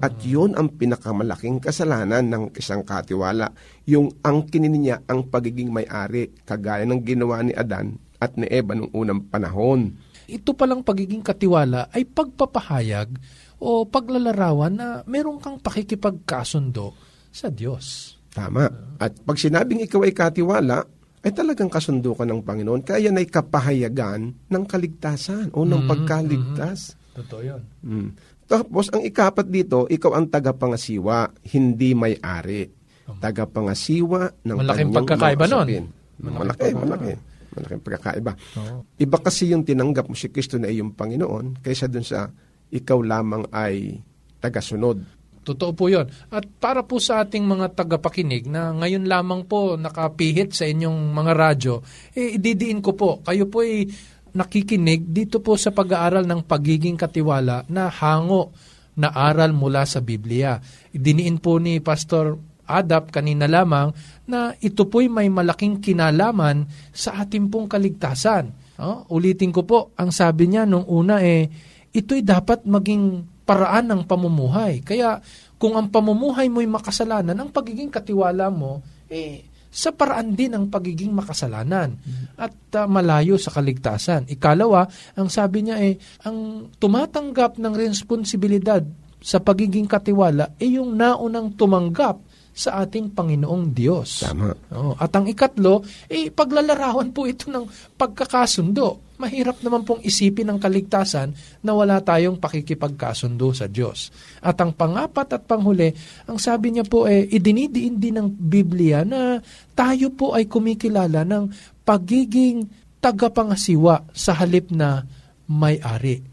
At 0.00 0.16
yun 0.24 0.56
ang 0.56 0.76
pinakamalaking 0.76 1.60
kasalanan 1.60 2.24
ng 2.24 2.44
isang 2.56 2.84
katiwala. 2.88 3.52
Yung 3.84 4.16
angkinin 4.24 4.80
niya 4.80 5.04
ang 5.08 5.28
pagiging 5.28 5.68
may-ari, 5.68 6.32
kagaya 6.48 6.88
ng 6.88 7.00
ginawa 7.04 7.44
ni 7.44 7.52
Adan 7.52 8.00
at 8.16 8.32
ni 8.40 8.48
Eva 8.48 8.72
noong 8.72 8.92
unang 8.92 9.20
panahon. 9.28 9.92
Ito 10.24 10.56
palang 10.56 10.80
pagiging 10.80 11.20
katiwala 11.20 11.92
ay 11.92 12.08
pagpapahayag 12.08 13.12
o 13.60 13.84
paglalarawan 13.84 14.72
na 14.72 14.88
meron 15.04 15.36
kang 15.36 15.60
pakikipagkasundo 15.60 16.96
sa 17.28 17.52
Diyos. 17.52 18.16
Tama. 18.32 18.68
At 19.00 19.16
pag 19.20 19.36
sinabing 19.36 19.84
ikaw 19.84 20.04
ay 20.04 20.12
katiwala, 20.12 20.84
ay 21.26 21.34
talagang 21.34 21.66
kasundo 21.66 22.14
ka 22.14 22.22
ng 22.22 22.46
Panginoon. 22.46 22.86
Kaya 22.86 23.10
yan 23.10 23.18
ay 23.18 23.26
kapahayagan 23.26 24.30
ng 24.46 24.64
kaligtasan 24.64 25.50
o 25.50 25.66
ng 25.66 25.82
Mhm, 25.82 25.88
pagkaligtas. 25.90 26.94
Totoo 27.18 27.42
yun. 27.42 27.62
Mm. 27.82 28.10
Tapos, 28.46 28.86
ang 28.94 29.02
ikapat 29.02 29.50
dito, 29.50 29.90
ikaw 29.90 30.14
ang 30.14 30.30
tagapangasiwa, 30.30 31.34
hindi 31.50 31.98
may-ari. 31.98 32.70
tagapangasiwa 33.06 34.42
ng 34.42 34.56
Malaking 34.58 34.90
kanyang 34.90 34.96
pagkakaiba 34.98 35.44
nun. 35.46 35.58
Malaki 35.62 35.78
Malaki, 36.18 36.68
malaki. 36.74 37.12
Malaking 37.54 37.82
pagkakaiba. 37.86 38.32
Oo. 38.58 38.76
Iba 38.98 39.18
kasi 39.22 39.54
yung 39.54 39.62
tinanggap 39.62 40.10
mo 40.10 40.18
si 40.18 40.26
Kristo 40.26 40.58
na 40.58 40.66
iyong 40.66 40.90
Panginoon 40.90 41.62
kaysa 41.62 41.86
dun 41.86 42.02
sa 42.02 42.26
ikaw 42.66 42.98
lamang 42.98 43.46
ay 43.54 44.02
tagasunod. 44.42 45.15
Totoo 45.46 45.70
po 45.78 45.86
yun. 45.86 46.10
At 46.34 46.42
para 46.58 46.82
po 46.82 46.98
sa 46.98 47.22
ating 47.22 47.46
mga 47.46 47.78
tagapakinig 47.78 48.50
na 48.50 48.74
ngayon 48.74 49.06
lamang 49.06 49.46
po 49.46 49.78
nakapihit 49.78 50.50
sa 50.50 50.66
inyong 50.66 51.14
mga 51.14 51.32
radyo, 51.38 51.74
eh, 52.18 52.34
ididiin 52.34 52.82
ko 52.82 52.98
po, 52.98 53.22
kayo 53.22 53.46
po 53.46 53.62
ay 53.62 53.86
nakikinig 54.34 55.06
dito 55.06 55.38
po 55.38 55.54
sa 55.54 55.70
pag-aaral 55.70 56.26
ng 56.26 56.42
pagiging 56.42 56.98
katiwala 56.98 57.62
na 57.70 57.86
hango 57.86 58.50
na 58.98 59.14
aral 59.14 59.54
mula 59.54 59.86
sa 59.86 60.02
Biblia. 60.02 60.58
Diniin 60.90 61.38
po 61.38 61.62
ni 61.62 61.78
Pastor 61.78 62.56
Adap 62.66 63.14
kanina 63.14 63.46
lamang 63.46 63.94
na 64.26 64.50
ito 64.58 64.90
po'y 64.90 65.06
may 65.06 65.30
malaking 65.30 65.78
kinalaman 65.78 66.66
sa 66.90 67.22
ating 67.22 67.46
pong 67.46 67.70
kaligtasan. 67.70 68.50
Oh, 68.82 69.06
ulitin 69.14 69.54
ko 69.54 69.62
po, 69.62 69.94
ang 69.94 70.10
sabi 70.10 70.50
niya 70.50 70.66
nung 70.66 70.82
una 70.90 71.22
eh, 71.22 71.46
ito'y 71.94 72.26
dapat 72.26 72.66
maging 72.66 73.22
paraan 73.46 73.86
ng 73.86 74.02
pamumuhay. 74.04 74.82
Kaya 74.82 75.22
kung 75.56 75.78
ang 75.78 75.88
pamumuhay 75.88 76.50
mo'y 76.50 76.68
makasalanan, 76.68 77.38
ang 77.38 77.48
pagiging 77.54 77.88
katiwala 77.88 78.50
mo, 78.52 78.82
eh, 79.08 79.46
sa 79.76 79.92
paraan 79.92 80.32
din 80.32 80.56
ang 80.56 80.72
pagiging 80.72 81.12
makasalanan 81.12 82.00
at 82.40 82.56
uh, 82.80 82.88
malayo 82.88 83.36
sa 83.36 83.52
kaligtasan. 83.52 84.24
Ikalawa, 84.24 84.88
ang 85.20 85.28
sabi 85.28 85.68
niya 85.68 85.76
eh, 85.84 86.00
ang 86.24 86.72
tumatanggap 86.80 87.60
ng 87.60 87.74
responsibilidad 87.76 88.80
sa 89.20 89.36
pagiging 89.36 89.84
katiwala 89.84 90.56
ay 90.56 90.80
yung 90.80 90.96
naunang 90.96 91.52
tumanggap 91.60 92.16
sa 92.56 92.80
ating 92.80 93.12
Panginoong 93.12 93.76
Diyos. 93.76 94.24
Tama. 94.24 94.56
At 94.96 95.12
ang 95.12 95.28
ikatlo, 95.28 95.84
eh, 96.08 96.32
paglalarawan 96.32 97.12
po 97.12 97.28
ito 97.28 97.52
ng 97.52 97.68
pagkakasundo. 98.00 99.12
Mahirap 99.20 99.60
naman 99.60 99.84
pong 99.84 100.00
isipin 100.00 100.48
ng 100.48 100.56
kaligtasan 100.56 101.36
na 101.60 101.76
wala 101.76 102.00
tayong 102.00 102.40
pakikipagkasundo 102.40 103.52
sa 103.52 103.68
Diyos. 103.68 104.08
At 104.40 104.56
ang 104.64 104.72
pangapat 104.72 105.36
at 105.36 105.44
panghuli, 105.44 105.92
ang 106.24 106.40
sabi 106.40 106.72
niya 106.72 106.88
po, 106.88 107.04
eh, 107.04 107.28
idinidiin 107.28 108.00
din 108.00 108.16
ng 108.16 108.28
Biblia 108.32 109.04
na 109.04 109.36
tayo 109.76 110.08
po 110.16 110.32
ay 110.32 110.48
kumikilala 110.48 111.28
ng 111.28 111.52
pagiging 111.84 112.64
tagapangasiwa 113.04 114.16
sa 114.16 114.32
halip 114.32 114.72
na 114.72 115.04
may-ari. 115.44 116.24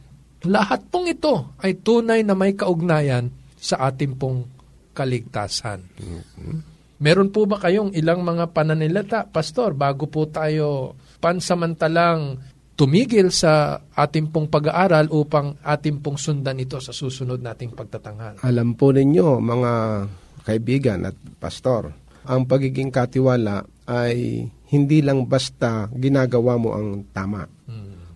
Lahat 0.48 0.88
pong 0.88 1.12
ito 1.12 1.56
ay 1.60 1.84
tunay 1.84 2.24
na 2.24 2.36
may 2.36 2.56
kaugnayan 2.56 3.28
sa 3.60 3.92
ating 3.92 4.20
pong 4.20 4.53
kaligtasan. 4.94 5.84
Meron 7.04 7.34
po 7.34 7.44
ba 7.50 7.60
kayong 7.60 7.92
ilang 7.98 8.24
mga 8.24 8.56
pananilata, 8.56 9.28
Pastor, 9.28 9.76
bago 9.76 10.08
po 10.08 10.30
tayo 10.30 10.96
pansamantalang 11.20 12.40
tumigil 12.74 13.30
sa 13.30 13.82
ating 13.94 14.34
pong 14.34 14.50
pag-aaral 14.50 15.10
upang 15.14 15.58
ating 15.62 16.02
pong 16.02 16.18
sundan 16.18 16.58
ito 16.58 16.82
sa 16.82 16.90
susunod 16.90 17.42
nating 17.42 17.74
pagtatanghal? 17.78 18.42
Alam 18.42 18.74
po 18.74 18.90
ninyo, 18.90 19.38
mga 19.38 19.74
kaibigan 20.44 21.08
at 21.08 21.16
pastor, 21.38 21.94
ang 22.28 22.44
pagiging 22.50 22.92
katiwala 22.92 23.64
ay 23.88 24.48
hindi 24.74 25.00
lang 25.06 25.30
basta 25.30 25.88
ginagawa 25.94 26.58
mo 26.58 26.74
ang 26.74 27.06
tama, 27.14 27.46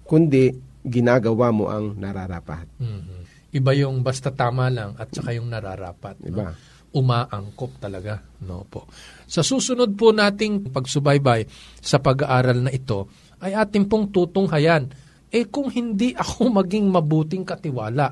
kundi 0.08 0.52
ginagawa 0.88 1.52
mo 1.52 1.68
ang 1.68 2.00
nararapat. 2.00 2.66
Mhm. 2.80 3.17
Iba 3.54 3.72
yung 3.78 4.04
basta 4.04 4.34
tama 4.36 4.68
lang 4.68 4.96
at 5.00 5.08
saka 5.12 5.32
yung 5.32 5.48
nararapat. 5.48 6.20
no? 6.24 6.28
Iba. 6.28 6.48
Umaangkop 6.92 7.80
talaga. 7.80 8.20
No 8.44 8.68
po. 8.68 8.88
Sa 9.28 9.44
susunod 9.44 9.96
po 9.96 10.12
nating 10.12 10.72
pagsubaybay 10.72 11.48
sa 11.80 12.00
pag-aaral 12.00 12.68
na 12.68 12.72
ito, 12.72 13.08
ay 13.44 13.54
ating 13.54 13.86
pong 13.86 14.10
tutunghayan. 14.10 14.90
Eh 15.30 15.48
kung 15.48 15.72
hindi 15.72 16.12
ako 16.16 16.50
maging 16.60 16.92
mabuting 16.92 17.44
katiwala 17.48 18.12